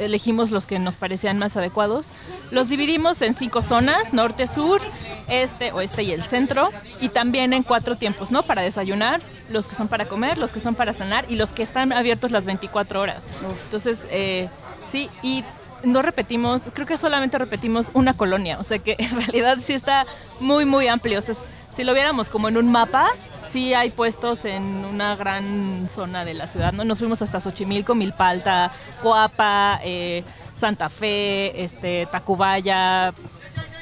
elegimos 0.00 0.50
los 0.50 0.66
que 0.66 0.78
nos 0.78 0.96
parecían 0.96 1.38
más 1.38 1.56
adecuados. 1.56 2.10
Los 2.50 2.68
dividimos 2.68 3.22
en 3.22 3.34
cinco 3.34 3.62
zonas, 3.62 4.12
norte, 4.12 4.46
sur, 4.46 4.80
este, 5.28 5.72
oeste 5.72 6.02
y 6.02 6.12
el 6.12 6.24
centro. 6.24 6.70
Y 7.00 7.08
también 7.08 7.52
en 7.52 7.62
cuatro 7.62 7.96
tiempos, 7.96 8.30
¿no? 8.30 8.42
Para 8.42 8.62
desayunar, 8.62 9.20
los 9.48 9.68
que 9.68 9.74
son 9.74 9.88
para 9.88 10.06
comer, 10.06 10.38
los 10.38 10.52
que 10.52 10.60
son 10.60 10.74
para 10.74 10.92
cenar 10.92 11.26
y 11.28 11.36
los 11.36 11.52
que 11.52 11.62
están 11.62 11.92
abiertos 11.92 12.30
las 12.30 12.46
24 12.46 13.00
horas. 13.00 13.24
Entonces, 13.64 14.06
eh, 14.10 14.48
sí, 14.90 15.10
y 15.22 15.44
no 15.84 16.02
repetimos, 16.02 16.70
creo 16.72 16.86
que 16.86 16.96
solamente 16.96 17.38
repetimos 17.38 17.90
una 17.94 18.16
colonia, 18.16 18.58
o 18.58 18.62
sea 18.62 18.78
que 18.78 18.96
en 18.98 19.10
realidad 19.16 19.58
sí 19.60 19.72
está 19.72 20.06
muy, 20.40 20.64
muy 20.64 20.88
amplio. 20.88 21.18
O 21.18 21.22
sea, 21.22 21.34
si 21.70 21.84
lo 21.84 21.94
viéramos 21.94 22.28
como 22.28 22.48
en 22.48 22.56
un 22.56 22.70
mapa, 22.70 23.08
sí 23.48 23.74
hay 23.74 23.90
puestos 23.90 24.44
en 24.44 24.62
una 24.84 25.16
gran 25.16 25.88
zona 25.88 26.24
de 26.24 26.34
la 26.34 26.46
ciudad, 26.46 26.72
¿no? 26.72 26.84
Nos 26.84 26.98
fuimos 26.98 27.22
hasta 27.22 27.40
Xochimilco, 27.40 27.94
Milpalta, 27.94 28.72
Coapa, 29.02 29.80
eh, 29.82 30.24
Santa 30.54 30.88
Fe, 30.88 31.62
este, 31.62 32.06
Tacubaya. 32.06 33.12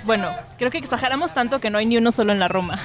Bueno, 0.05 0.29
creo 0.59 0.71
que 0.71 0.79
exageramos 0.79 1.33
tanto 1.33 1.61
que 1.61 1.71
no 1.71 1.79
hay 1.79 1.87
ni 1.87 1.97
uno 1.97 2.11
solo 2.13 2.33
en 2.33 2.39
la 2.41 2.49
Roma. 2.49 2.79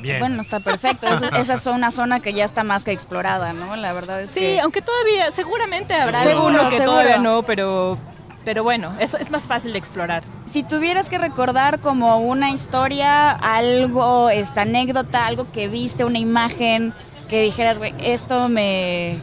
Bien. 0.00 0.18
Bueno, 0.18 0.40
está 0.40 0.58
perfecto. 0.60 1.06
Eso- 1.06 1.32
esa 1.36 1.54
es 1.54 1.66
una 1.66 1.90
zona 1.90 2.20
que 2.20 2.32
ya 2.32 2.44
está 2.44 2.64
más 2.64 2.84
que 2.84 2.92
explorada, 2.92 3.52
¿no? 3.52 3.76
La 3.76 3.92
verdad 3.92 4.20
es 4.20 4.30
Sí, 4.30 4.40
que... 4.40 4.60
aunque 4.60 4.82
todavía, 4.82 5.30
seguramente 5.30 5.94
habrá 5.94 6.22
Seguro. 6.22 6.48
alguno 6.48 6.68
que 6.70 6.76
Seguro, 6.78 6.92
todavía 6.92 7.18
no, 7.18 7.42
pero, 7.44 7.98
pero 8.44 8.62
bueno, 8.64 8.92
eso 8.98 9.16
es 9.18 9.30
más 9.30 9.44
fácil 9.44 9.72
de 9.72 9.78
explorar. 9.78 10.22
Si 10.52 10.62
tuvieras 10.64 11.08
que 11.08 11.18
recordar 11.18 11.78
como 11.78 12.18
una 12.18 12.50
historia, 12.50 13.30
algo, 13.30 14.28
esta 14.28 14.62
anécdota, 14.62 15.26
algo 15.26 15.50
que 15.52 15.68
viste, 15.68 16.04
una 16.04 16.18
imagen, 16.18 16.92
que 17.28 17.40
dijeras, 17.42 17.78
güey, 17.78 17.94
esto 18.02 18.48
me... 18.48 19.18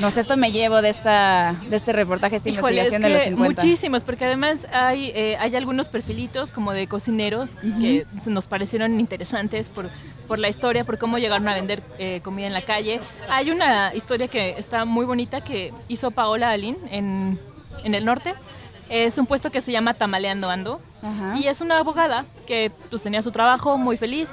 No 0.00 0.10
sé, 0.10 0.20
esto 0.20 0.36
me 0.36 0.50
llevo 0.50 0.82
de 0.82 0.88
esta 0.88 1.54
de 1.68 1.76
este 1.76 1.92
reportaje, 1.92 2.36
esta 2.36 2.48
Híjole, 2.48 2.80
es 2.82 2.92
investigación 2.92 3.02
de 3.02 3.08
los 3.10 3.22
que 3.22 3.28
50. 3.30 3.62
muchísimos, 3.62 4.04
porque 4.04 4.24
además 4.24 4.66
hay, 4.72 5.12
eh, 5.14 5.36
hay 5.38 5.54
algunos 5.56 5.88
perfilitos 5.88 6.52
como 6.52 6.72
de 6.72 6.86
cocineros 6.88 7.56
que 7.80 8.06
se 8.20 8.30
nos 8.30 8.46
parecieron 8.46 8.98
interesantes 8.98 9.68
por, 9.68 9.90
por 10.26 10.38
la 10.38 10.48
historia, 10.48 10.84
por 10.84 10.98
cómo 10.98 11.18
llegaron 11.18 11.46
a 11.48 11.54
vender 11.54 11.82
eh, 11.98 12.20
comida 12.22 12.46
en 12.46 12.52
la 12.52 12.62
calle. 12.62 13.00
Hay 13.30 13.50
una 13.50 13.94
historia 13.94 14.28
que 14.28 14.56
está 14.58 14.84
muy 14.84 15.06
bonita 15.06 15.40
que 15.42 15.72
hizo 15.88 16.10
Paola 16.10 16.50
Alin 16.50 16.76
en, 16.90 17.38
en 17.84 17.94
el 17.94 18.04
norte. 18.04 18.34
Es 18.90 19.16
un 19.18 19.26
puesto 19.26 19.50
que 19.50 19.62
se 19.62 19.72
llama 19.72 19.94
Tamaleando 19.94 20.50
Ando 20.50 20.80
Ajá. 21.02 21.36
y 21.38 21.46
es 21.48 21.60
una 21.60 21.78
abogada 21.78 22.24
que 22.46 22.70
pues 22.90 23.02
tenía 23.02 23.22
su 23.22 23.30
trabajo 23.30 23.78
muy 23.78 23.96
feliz. 23.96 24.30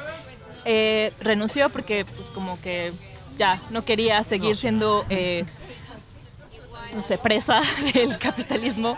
Eh, 0.65 1.11
renunció 1.19 1.69
porque 1.69 2.05
pues 2.05 2.29
como 2.29 2.59
que 2.61 2.91
ya 3.38 3.60
no 3.70 3.84
quería 3.86 4.24
seguir 4.24 4.56
siendo... 4.56 5.06
eh, 5.10 5.46
no 6.94 7.02
sé, 7.02 7.17
presa 7.17 7.62
del 7.94 8.17
capitalismo. 8.17 8.98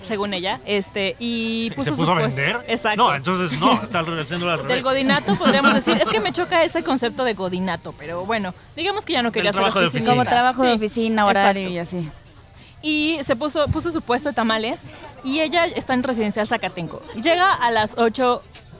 según 0.00 0.32
ella, 0.32 0.60
este, 0.64 1.16
y 1.18 1.70
puso 1.72 1.90
¿Se 1.90 1.96
su 1.96 1.96
puso 2.02 2.12
a 2.12 2.14
puest- 2.16 2.34
vender? 2.36 2.64
Exacto. 2.68 3.02
No, 3.02 3.14
entonces 3.14 3.58
no, 3.58 3.82
está 3.82 4.00
haciendo 4.00 4.48
al 4.50 4.58
Del 4.58 4.66
revés. 4.68 4.82
godinato 4.84 5.34
podríamos 5.38 5.74
decir, 5.74 6.00
es 6.00 6.08
que 6.08 6.20
me 6.20 6.32
choca 6.32 6.62
ese 6.64 6.82
concepto 6.82 7.24
de 7.24 7.34
godinato, 7.34 7.92
pero 7.98 8.24
bueno, 8.24 8.54
digamos 8.76 9.04
que 9.04 9.12
ya 9.14 9.22
no 9.22 9.32
quería 9.32 9.50
hacer 9.50 9.60
trabajo 9.60 9.80
de 9.80 9.86
oficinista. 9.88 10.12
Como 10.12 10.24
trabajo 10.24 10.62
de 10.62 10.70
Sí, 10.70 10.76
oficina, 10.76 11.26
horario 11.26 11.68
exacto. 11.68 11.96
y 11.96 12.00
así. 12.00 12.10
Y 12.80 13.18
se 13.24 13.34
puso, 13.34 13.66
puso 13.68 13.90
su 13.90 14.00
puesto 14.00 14.28
de 14.28 14.34
tamales 14.36 14.82
y 15.24 15.40
ella 15.40 15.64
está 15.66 15.94
en 15.94 16.04
residencial 16.04 16.46
Zacatenco. 16.46 17.02
Y 17.16 17.20
llega 17.20 17.52
a 17.52 17.70
las 17.72 17.98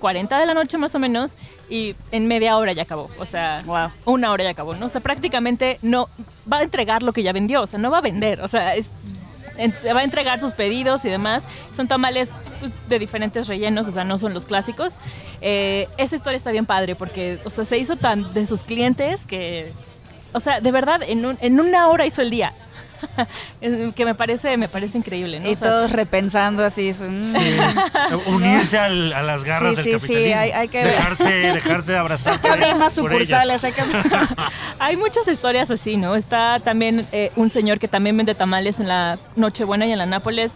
8.40 0.00 0.38
de 0.38 0.46
la 0.46 0.54
noche 0.54 0.78
más 0.78 0.94
o 0.94 0.98
menos 0.98 1.36
y 1.68 1.94
en 2.12 2.26
media 2.28 2.56
hora 2.56 2.72
ya 2.72 2.82
acabó. 2.82 3.10
O 3.18 3.26
sea, 3.26 3.62
Wow. 3.66 3.90
una 4.04 4.30
hora 4.32 4.44
ya 4.44 4.50
acabó. 4.50 4.74
¿no? 4.74 4.86
O 4.86 4.88
sea, 4.88 5.00
prácticamente 5.00 5.78
no 5.82 6.08
va 6.50 6.58
a 6.58 6.62
entregar 6.62 7.02
lo 7.02 7.12
que 7.12 7.22
ya 7.22 7.32
vendió. 7.32 7.62
O 7.62 7.66
sea, 7.66 7.78
no 7.78 7.90
va 7.90 7.98
a 7.98 8.02
vender. 8.02 8.40
O 8.40 8.48
sea, 8.48 8.74
es- 8.74 8.90
en- 9.56 9.74
va 9.94 10.00
a 10.00 10.04
entregar 10.04 10.38
sus 10.38 10.52
pedidos 10.52 11.04
y 11.04 11.08
demás. 11.08 11.48
Son 11.72 11.88
tamales 11.88 12.32
pues, 12.60 12.76
de 12.88 12.98
diferentes 12.98 13.48
rellenos, 13.48 13.88
o 13.88 13.90
sea, 13.92 14.04
no 14.04 14.18
son 14.18 14.32
los 14.34 14.46
clásicos. 14.46 14.98
Eh, 15.40 15.88
esa 15.98 16.14
historia 16.16 16.36
está 16.36 16.50
bien 16.52 16.66
padre 16.66 16.94
porque 16.94 17.38
o 17.44 17.50
sea, 17.50 17.64
se 17.64 17.76
hizo 17.78 17.96
tan 17.96 18.32
de 18.34 18.46
sus 18.46 18.62
clientes 18.62 19.26
que, 19.26 19.72
o 20.32 20.40
sea, 20.40 20.60
de 20.60 20.70
verdad, 20.70 21.00
en, 21.06 21.26
un- 21.26 21.38
en 21.40 21.58
una 21.60 21.88
hora 21.88 22.06
hizo 22.06 22.22
el 22.22 22.30
día. 22.30 22.52
Que 23.94 24.04
me 24.04 24.14
parece, 24.14 24.56
me 24.56 24.68
parece 24.68 24.98
increíble, 24.98 25.40
¿no? 25.40 25.48
Y 25.48 25.52
O 25.54 25.56
sea, 25.56 25.68
todos 25.68 25.92
repensando 25.92 26.64
así. 26.64 26.92
su- 26.94 27.04
mm. 27.04 27.34
Unirse 28.26 28.78
al- 28.78 29.12
a 29.12 29.22
las 29.22 29.44
garras 29.44 29.76
Sí, 29.76 29.76
del 29.76 29.84
sí, 29.84 29.90
sí, 29.92 30.12
capitalismo. 30.14 30.40
hay- 30.40 30.50
hay 30.52 30.68
que- 30.68 30.84
dejarse, 30.84 31.24
dejarse 31.32 31.96
abrazar. 31.96 32.32
Hay 32.34 32.38
que 32.40 32.48
abrir 32.48 32.74
más 32.76 32.94
por 32.94 33.10
sucursales. 33.10 33.64
Hay 33.64 33.72
que... 33.72 33.82
Hay 34.78 34.96
muchas 34.96 35.26
historias 35.28 35.70
así, 35.70 35.96
¿no? 35.96 36.14
Está 36.14 36.60
también 36.60 37.06
eh, 37.12 37.32
un 37.36 37.50
señor 37.50 37.78
que 37.78 37.88
también 37.88 38.16
vende 38.16 38.34
tamales 38.34 38.80
en 38.80 38.88
la 38.88 39.18
Nochebuena 39.36 39.86
y 39.86 39.92
en 39.92 39.98
la 39.98 40.06
Nápoles, 40.06 40.54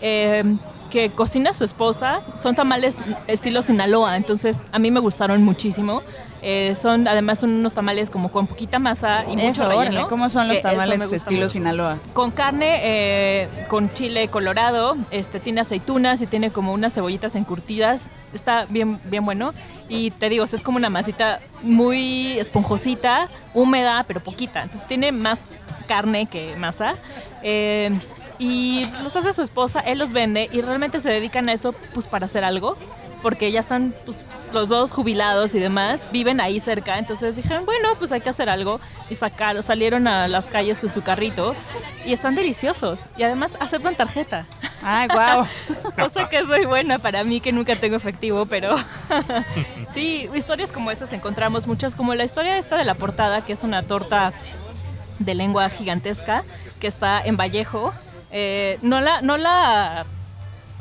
eh, 0.00 0.42
que 0.90 1.10
cocina 1.10 1.54
su 1.54 1.64
esposa. 1.64 2.20
Son 2.36 2.54
tamales 2.54 2.96
estilo 3.26 3.62
Sinaloa, 3.62 4.16
entonces 4.16 4.64
a 4.72 4.78
mí 4.78 4.90
me 4.90 5.00
gustaron 5.00 5.42
muchísimo. 5.42 6.02
Eh, 6.42 6.74
son 6.74 7.06
además 7.06 7.38
son 7.40 7.50
unos 7.50 7.74
tamales 7.74 8.08
como 8.08 8.32
con 8.32 8.46
poquita 8.46 8.78
masa 8.78 9.24
y 9.28 9.36
mucho 9.36 9.48
Eso, 9.50 9.64
relleno. 9.68 9.80
órale, 9.80 10.06
¿Cómo 10.08 10.30
son 10.30 10.48
los 10.48 10.62
tamales 10.62 11.00
estilo 11.12 11.42
mucho. 11.42 11.50
Sinaloa? 11.50 11.98
Con 12.14 12.30
carne, 12.30 12.80
eh, 12.82 13.48
con 13.68 13.92
chile 13.92 14.28
colorado, 14.28 14.96
este, 15.10 15.38
tiene 15.38 15.60
aceitunas 15.60 16.22
y 16.22 16.26
tiene 16.26 16.50
como 16.50 16.72
unas 16.72 16.94
cebollitas 16.94 17.36
encurtidas. 17.36 18.08
Está 18.32 18.64
bien, 18.70 19.00
bien 19.04 19.24
bueno. 19.24 19.52
Y 19.90 20.12
te 20.12 20.28
digo, 20.30 20.44
es 20.44 20.62
como 20.62 20.78
una 20.78 20.88
masita 20.88 21.40
muy 21.62 22.38
esponjosita, 22.38 23.28
húmeda, 23.52 24.04
pero 24.08 24.20
poquita. 24.20 24.62
Entonces 24.62 24.86
tiene 24.88 25.12
más 25.12 25.38
carne 25.86 26.24
que 26.26 26.56
masa. 26.56 26.94
Eh, 27.42 27.90
y 28.40 28.86
los 29.02 29.14
hace 29.16 29.34
su 29.34 29.42
esposa, 29.42 29.80
él 29.80 29.98
los 29.98 30.14
vende 30.14 30.48
y 30.50 30.62
realmente 30.62 30.98
se 30.98 31.10
dedican 31.10 31.50
a 31.50 31.52
eso 31.52 31.74
pues 31.92 32.06
para 32.06 32.24
hacer 32.24 32.42
algo. 32.42 32.76
Porque 33.20 33.52
ya 33.52 33.60
están 33.60 33.94
pues, 34.06 34.24
los 34.50 34.70
dos 34.70 34.92
jubilados 34.92 35.54
y 35.54 35.58
demás, 35.58 36.08
viven 36.10 36.40
ahí 36.40 36.58
cerca. 36.58 36.96
Entonces 36.98 37.36
dijeron, 37.36 37.66
bueno, 37.66 37.90
pues 37.98 38.12
hay 38.12 38.22
que 38.22 38.30
hacer 38.30 38.48
algo. 38.48 38.80
Y 39.10 39.14
sacaron, 39.16 39.62
salieron 39.62 40.08
a 40.08 40.26
las 40.26 40.48
calles 40.48 40.80
con 40.80 40.88
su 40.88 41.02
carrito 41.02 41.54
y 42.06 42.14
están 42.14 42.34
deliciosos. 42.34 43.04
Y 43.18 43.24
además 43.24 43.58
aceptan 43.60 43.94
tarjeta. 43.94 44.46
Ay, 44.82 45.08
wow. 45.08 45.46
Cosa 45.98 46.30
que 46.30 46.38
es 46.38 46.46
muy 46.46 46.64
buena 46.64 46.98
para 46.98 47.22
mí 47.24 47.42
que 47.42 47.52
nunca 47.52 47.76
tengo 47.76 47.96
efectivo, 47.96 48.46
pero 48.46 48.74
sí, 49.92 50.30
historias 50.34 50.72
como 50.72 50.90
esas 50.90 51.12
encontramos 51.12 51.66
muchas, 51.66 51.94
como 51.94 52.14
la 52.14 52.24
historia 52.24 52.56
esta 52.56 52.78
de 52.78 52.86
la 52.86 52.94
portada, 52.94 53.44
que 53.44 53.52
es 53.52 53.64
una 53.64 53.82
torta 53.82 54.32
de 55.18 55.34
lengua 55.34 55.68
gigantesca 55.68 56.42
que 56.80 56.86
está 56.86 57.20
en 57.22 57.36
Vallejo. 57.36 57.92
Eh, 58.32 58.78
no 58.82 59.00
la, 59.00 59.22
no 59.22 59.36
la, 59.36 60.04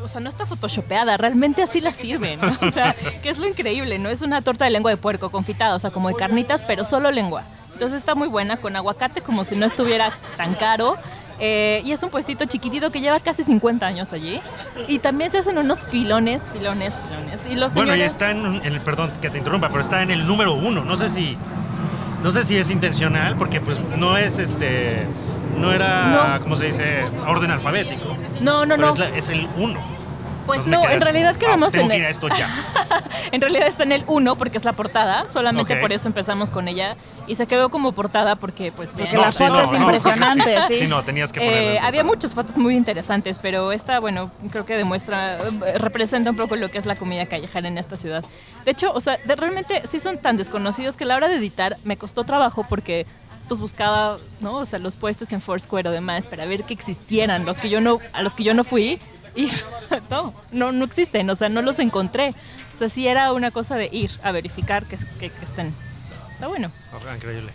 o 0.02 0.08
sea, 0.08 0.22
no 0.22 0.30
está 0.30 0.46
photoshopeada, 0.46 1.18
realmente 1.18 1.64
así 1.64 1.82
la 1.82 1.92
sirven, 1.92 2.40
¿no? 2.40 2.52
o 2.68 2.72
sea, 2.72 2.96
que 3.22 3.30
es 3.30 3.38
lo 3.38 3.48
increíble, 3.48 4.00
¿no? 4.00 4.10
Es 4.10 4.22
una 4.22 4.42
torta 4.42 4.66
de 4.66 4.72
lengua 4.72 4.92
de 4.92 4.98
puerco 4.98 5.30
confitada, 5.30 5.76
o 5.76 5.80
sea, 5.80 5.92
como 5.92 6.10
de 6.10 6.16
carnitas, 6.16 6.64
pero 6.64 6.86
solo 6.86 7.12
lengua. 7.12 7.44
Entonces 7.74 7.98
está 7.98 8.14
muy 8.14 8.28
buena, 8.28 8.58
con 8.58 8.76
aguacate 8.76 9.22
como 9.22 9.44
si 9.44 9.56
no 9.56 9.66
estuviera 9.66 10.12
tan 10.38 10.54
caro. 10.56 10.98
Eh, 11.42 11.82
y 11.86 11.94
es 11.94 12.04
un 12.04 12.10
puestito 12.10 12.44
chiquitito 12.44 12.92
que 12.92 13.00
lleva 13.00 13.18
casi 13.22 13.44
50 13.44 13.88
años 13.88 14.12
allí. 14.12 14.42
Y 14.90 15.00
también 15.00 15.32
se 15.32 15.38
hacen 15.38 15.58
unos 15.58 15.86
filones, 15.86 16.52
filones, 16.52 16.96
filones. 17.08 17.42
Y 17.50 17.56
los 17.56 17.74
Bueno, 17.74 17.96
y 17.96 18.02
está 18.02 18.32
en, 18.32 18.46
en 18.46 18.66
el, 18.66 18.82
perdón 18.82 19.12
que 19.22 19.30
te 19.30 19.38
interrumpa, 19.38 19.70
pero 19.70 19.80
está 19.80 20.04
en 20.04 20.12
el 20.12 20.28
número 20.28 20.54
uno. 20.54 20.84
No 20.84 20.98
sé 20.98 21.08
si, 21.08 21.38
no 22.22 22.32
sé 22.32 22.44
si 22.44 22.58
es 22.58 22.70
intencional, 22.70 23.38
porque 23.38 23.62
pues 23.62 23.80
no 23.98 24.18
es 24.18 24.40
este, 24.40 25.08
no 25.60 25.74
era, 25.74 26.38
No. 26.38 26.44
¿cómo 26.44 26.56
se 26.56 26.66
dice? 26.66 27.04
Orden 27.28 27.52
alfabético. 27.52 28.16
No, 28.42 28.66
no, 28.66 28.76
Pero 28.76 28.88
no. 28.88 28.90
Es, 28.94 29.00
la- 29.00 29.10
es 29.10 29.30
el 29.30 29.48
uno. 29.58 29.80
Pues 30.46 30.66
Entonces 30.66 30.82
me 30.82 30.88
no, 30.88 30.94
en 30.96 31.02
realidad 31.02 31.34
ah, 31.36 31.40
quedamos 31.40 31.72
tengo 31.72 31.84
en 31.84 31.90
que 31.92 31.96
el- 31.98 32.02
ir 32.02 32.08
a 32.08 32.10
esto 32.10 32.28
ya. 32.30 32.48
En 33.32 33.40
realidad 33.42 33.68
está 33.68 33.84
en 33.84 33.92
el 33.92 34.04
1 34.08 34.36
porque 34.38 34.58
es 34.58 34.66
la 34.66 34.74
portada, 34.74 35.30
solamente 35.30 35.76
por 35.76 35.92
eso 35.92 36.08
empezamos 36.08 36.50
con 36.50 36.68
ella 36.68 36.96
y 37.28 37.36
se 37.36 37.46
quedó 37.46 37.70
como 37.70 37.92
portada 37.92 38.36
porque 38.36 38.72
pues 38.72 38.90
Porque 38.94 39.12
vean, 39.12 39.22
la 39.22 39.32
foto 39.32 39.62
es 39.62 39.80
impresionante, 39.80 40.58
sí. 40.68 40.74
sí. 40.74 40.80
Sí, 40.80 40.88
no, 40.88 41.04
tenías 41.04 41.32
que 41.32 41.40
ponerla. 41.40 41.62
eh, 41.74 41.80
había 41.80 42.04
muchas 42.04 42.34
fotos 42.34 42.58
muy 42.58 42.76
interesantes, 42.76 43.38
pero 43.38 43.72
esta, 43.72 44.00
bueno, 44.00 44.32
creo 44.50 44.66
que 44.66 44.76
demuestra, 44.76 45.38
eh, 45.38 45.78
representa 45.78 46.32
un 46.32 46.38
poco 46.38 46.56
lo 46.56 46.70
que 46.72 46.80
es 46.80 46.88
la 46.88 46.96
comida 46.96 47.28
callejera 47.28 47.68
en 47.68 47.78
esta 47.78 47.98
ciudad. 47.98 48.26
De 48.66 48.72
hecho, 48.72 48.92
o 48.92 49.00
sea, 49.02 49.18
de- 49.24 49.36
realmente 49.36 49.84
sí 49.88 50.00
son 50.00 50.18
tan 50.18 50.38
desconocidos 50.38 50.98
que 50.98 51.04
a 51.04 51.08
la 51.08 51.16
hora 51.18 51.28
de 51.28 51.36
editar 51.36 51.78
me 51.84 51.98
costó 51.98 52.24
trabajo 52.24 52.66
porque 52.68 53.06
pues 53.50 53.60
buscaba, 53.60 54.18
¿no? 54.40 54.56
O 54.58 54.66
sea, 54.66 54.80
los 54.80 54.96
puestos 54.96 55.34
en 55.34 55.42
Foursquare 55.42 55.90
o 55.90 55.92
demás 55.92 56.26
para 56.26 56.46
ver 56.46 56.64
que 56.64 56.74
existieran, 56.74 57.44
los 57.46 57.58
que 57.60 57.70
yo 57.70 57.82
no, 57.82 58.00
a 58.14 58.22
los 58.22 58.34
que 58.36 58.46
yo 58.46 58.54
no 58.54 58.64
fui 58.64 59.00
y 59.36 59.50
no, 60.10 60.34
no, 60.52 60.72
no 60.72 60.86
existen, 60.86 61.30
o 61.30 61.36
sea, 61.36 61.50
no 61.50 61.62
los 61.62 61.80
encontré. 61.80 62.34
O 62.74 62.78
sea, 62.78 62.88
sí 62.88 63.08
era 63.08 63.34
una 63.34 63.52
cosa 63.52 63.76
de 63.76 63.90
ir 63.92 64.12
a 64.24 64.32
verificar 64.32 64.86
que, 64.86 64.96
que, 65.20 65.30
que 65.30 65.46
estén. 65.46 65.74
Está 66.32 66.48
bueno. 66.48 66.72
Ah, 66.94 67.16
increíble. 67.16 67.52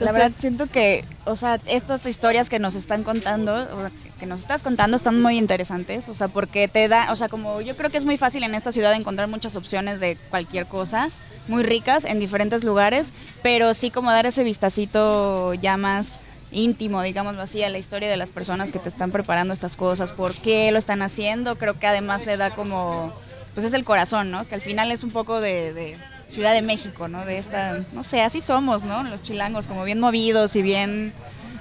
la 0.00 0.06
verdad 0.06 0.22
Entonces- 0.28 0.40
siento 0.40 0.66
que, 0.68 1.04
o 1.26 1.36
sea, 1.36 1.60
estas 1.66 2.06
historias 2.06 2.48
que 2.48 2.58
nos 2.58 2.74
están 2.74 3.02
contando, 3.04 3.54
o 3.54 3.80
sea, 3.80 3.90
que 4.18 4.26
nos 4.26 4.40
estás 4.40 4.62
contando 4.62 4.96
están 4.96 5.20
muy 5.20 5.36
interesantes, 5.36 6.08
o 6.08 6.14
sea, 6.14 6.28
porque 6.28 6.68
te 6.68 6.88
da, 6.88 7.12
o 7.12 7.16
sea, 7.16 7.28
como 7.28 7.60
yo 7.60 7.76
creo 7.76 7.90
que 7.90 7.98
es 7.98 8.04
muy 8.04 8.16
fácil 8.16 8.44
en 8.44 8.54
esta 8.54 8.72
ciudad 8.72 8.94
encontrar 8.94 9.28
muchas 9.28 9.56
opciones 9.56 10.00
de 10.00 10.16
cualquier 10.30 10.66
cosa, 10.66 11.10
muy 11.48 11.62
ricas 11.62 12.04
en 12.04 12.20
diferentes 12.20 12.64
lugares, 12.64 13.12
pero 13.42 13.74
sí 13.74 13.90
como 13.90 14.10
dar 14.10 14.26
ese 14.26 14.44
vistacito 14.44 15.54
ya 15.54 15.76
más 15.76 16.20
íntimo, 16.52 17.02
digámoslo 17.02 17.42
así, 17.42 17.62
a 17.62 17.68
la 17.68 17.78
historia 17.78 18.08
de 18.08 18.16
las 18.16 18.30
personas 18.30 18.70
que 18.72 18.78
te 18.78 18.88
están 18.88 19.10
preparando 19.10 19.52
estas 19.52 19.76
cosas, 19.76 20.12
por 20.12 20.34
qué 20.34 20.70
lo 20.70 20.78
están 20.78 21.02
haciendo, 21.02 21.56
creo 21.58 21.78
que 21.78 21.86
además 21.86 22.26
le 22.26 22.36
da 22.36 22.50
como, 22.50 23.12
pues 23.54 23.66
es 23.66 23.74
el 23.74 23.84
corazón, 23.84 24.30
¿no? 24.30 24.46
Que 24.46 24.54
al 24.54 24.60
final 24.60 24.92
es 24.92 25.02
un 25.02 25.10
poco 25.10 25.40
de, 25.40 25.72
de 25.72 25.96
Ciudad 26.28 26.54
de 26.54 26.62
México, 26.62 27.08
¿no? 27.08 27.24
De 27.26 27.38
esta, 27.38 27.80
no 27.92 28.04
sé, 28.04 28.22
así 28.22 28.40
somos, 28.40 28.84
¿no? 28.84 29.02
Los 29.02 29.22
chilangos, 29.22 29.66
como 29.66 29.84
bien 29.84 30.00
movidos 30.00 30.54
y 30.56 30.62
bien 30.62 31.12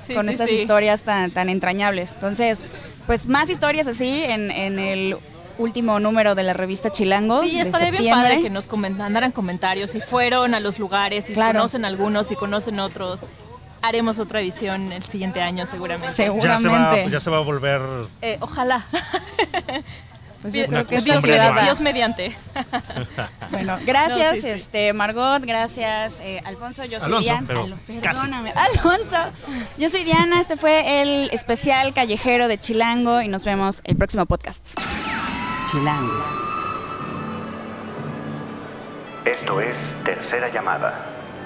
Sí, 0.04 0.14
con 0.14 0.26
sí, 0.26 0.34
estas 0.34 0.50
sí. 0.50 0.56
historias 0.56 1.02
tan, 1.04 1.32
tan 1.32 1.48
entrañables. 1.48 2.12
Entonces, 2.12 2.64
pues 3.08 3.26
más 3.26 3.50
historias 3.50 3.88
así 3.88 4.24
en, 4.24 4.52
en 4.52 4.78
el 4.78 5.16
último 5.58 6.00
número 6.00 6.36
de 6.36 6.44
la 6.44 6.54
revista 6.54 6.90
Chilango. 6.92 7.42
Sí, 7.44 7.56
de 7.56 7.62
estaría 7.62 7.92
bien 7.92 8.04
septiembre. 8.04 8.30
padre 8.30 8.42
que 8.42 8.50
nos 8.50 8.70
comen- 8.70 8.96
mandaran 8.98 9.32
comentarios 9.32 9.92
si 9.92 10.02
fueron 10.02 10.54
a 10.56 10.60
los 10.60 10.80
lugares, 10.80 11.26
si 11.26 11.34
Claro. 11.34 11.54
conocen 11.60 11.86
algunos, 11.86 12.28
si 12.28 12.36
conocen 12.36 12.80
otros. 12.80 13.22
Haremos 13.82 14.18
otra 14.20 14.40
edición 14.40 14.92
el 14.94 15.04
siguiente 15.04 15.42
año 15.42 15.66
seguramente. 15.66 16.14
Seguro. 16.14 16.42
Ya 16.44 16.58
se, 16.58 16.68
va, 16.68 16.74
Seguramente. 16.76 17.12
ya 17.12 17.20
se 17.20 17.30
va 17.30 17.38
a 17.38 17.42
volver. 17.42 17.82
Eh, 18.22 18.38
ojalá. 18.40 18.86
Pues 20.42 20.54
yo 20.54 20.66
creo 20.68 20.86
que 20.86 21.00
Dios, 21.00 21.80
mediante. 21.80 22.36
Bueno, 23.52 23.78
gracias, 23.86 24.30
No, 24.32 24.36
sí, 24.36 24.42
sí. 24.42 24.48
este 24.50 24.92
Margot, 24.92 25.42
gracias 25.46 26.20
eh, 26.22 26.42
Alfonso, 26.44 26.84
yo 26.86 27.00
soy 27.00 27.08
Alonso, 27.08 27.24
Diana. 27.30 27.44
pero 27.48 27.68
casi. 28.02 28.20
perdóname, 28.20 28.52
Alonso. 28.56 29.18
Yo 29.78 29.90
soy 29.90 30.04
Diana, 30.04 30.42
este 30.42 30.58
fue 30.58 31.02
el 31.02 31.30
especial 31.32 31.94
callejero 31.94 32.48
de 32.50 32.58
Chilango 32.58 33.22
y 33.22 33.28
nos 33.30 33.46
vemos 33.46 33.82
el 33.86 33.96
próximo 33.96 34.26
podcast. 34.26 34.74
Chilango. 35.74 36.24
Esto 39.26 39.60
es 39.60 39.96
Tercera 40.06 40.50
Llamada. 40.50 40.94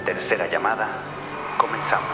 Tercera 0.04 0.46
Llamada. 0.46 0.86
Comenzamos. 1.56 2.10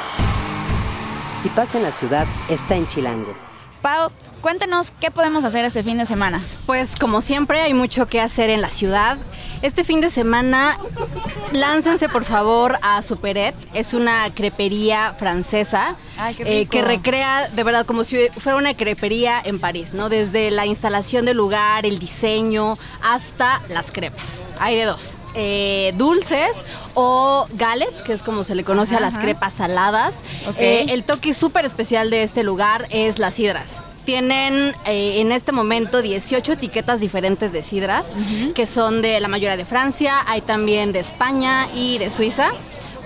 Si 1.36 1.48
pasa 1.48 1.78
en 1.78 1.82
la 1.82 1.90
ciudad, 1.90 2.24
está 2.48 2.76
en 2.76 2.86
Chilango. 2.86 3.34
Pau, 3.82 4.12
cuéntanos 4.44 4.92
qué 5.00 5.10
podemos 5.10 5.42
hacer 5.46 5.64
este 5.64 5.82
fin 5.82 5.96
de 5.96 6.04
semana. 6.04 6.38
Pues 6.66 6.96
como 6.96 7.22
siempre 7.22 7.62
hay 7.62 7.72
mucho 7.72 8.04
que 8.04 8.20
hacer 8.20 8.50
en 8.50 8.60
la 8.60 8.68
ciudad. 8.68 9.16
Este 9.62 9.84
fin 9.84 10.02
de 10.02 10.10
semana 10.10 10.78
láncense 11.52 12.10
por 12.10 12.26
favor 12.26 12.78
a 12.82 13.00
Superet. 13.00 13.54
Es 13.72 13.94
una 13.94 14.28
crepería 14.34 15.14
francesa 15.18 15.96
Ay, 16.18 16.36
eh, 16.40 16.66
que 16.66 16.82
recrea 16.82 17.48
de 17.48 17.62
verdad 17.64 17.86
como 17.86 18.04
si 18.04 18.28
fuera 18.36 18.58
una 18.58 18.74
crepería 18.74 19.40
en 19.42 19.60
París, 19.60 19.94
¿no? 19.94 20.10
Desde 20.10 20.50
la 20.50 20.66
instalación 20.66 21.24
del 21.24 21.38
lugar, 21.38 21.86
el 21.86 21.98
diseño, 21.98 22.76
hasta 23.02 23.62
las 23.70 23.90
crepas. 23.92 24.42
Hay 24.60 24.76
de 24.76 24.84
dos. 24.84 25.16
Eh, 25.36 25.94
dulces 25.96 26.50
o 26.92 27.46
galets, 27.54 28.02
que 28.02 28.12
es 28.12 28.22
como 28.22 28.44
se 28.44 28.54
le 28.54 28.62
conoce 28.62 28.94
Ajá, 28.94 29.04
a 29.04 29.06
las 29.06 29.14
ajá. 29.14 29.22
crepas 29.22 29.54
saladas. 29.54 30.16
Eh, 30.58 30.84
el 30.90 31.04
toque 31.04 31.32
súper 31.32 31.64
especial 31.64 32.10
de 32.10 32.24
este 32.24 32.42
lugar 32.42 32.86
es 32.90 33.18
las 33.18 33.32
sidras. 33.32 33.80
Tienen 34.04 34.72
eh, 34.86 35.20
en 35.20 35.32
este 35.32 35.52
momento 35.52 36.02
18 36.02 36.52
etiquetas 36.52 37.00
diferentes 37.00 37.52
de 37.52 37.62
sidras, 37.62 38.12
que 38.54 38.66
son 38.66 39.02
de 39.02 39.20
la 39.20 39.28
mayoría 39.28 39.56
de 39.56 39.64
Francia, 39.64 40.22
hay 40.26 40.40
también 40.40 40.92
de 40.92 41.00
España 41.00 41.68
y 41.74 41.98
de 41.98 42.10
Suiza. 42.10 42.50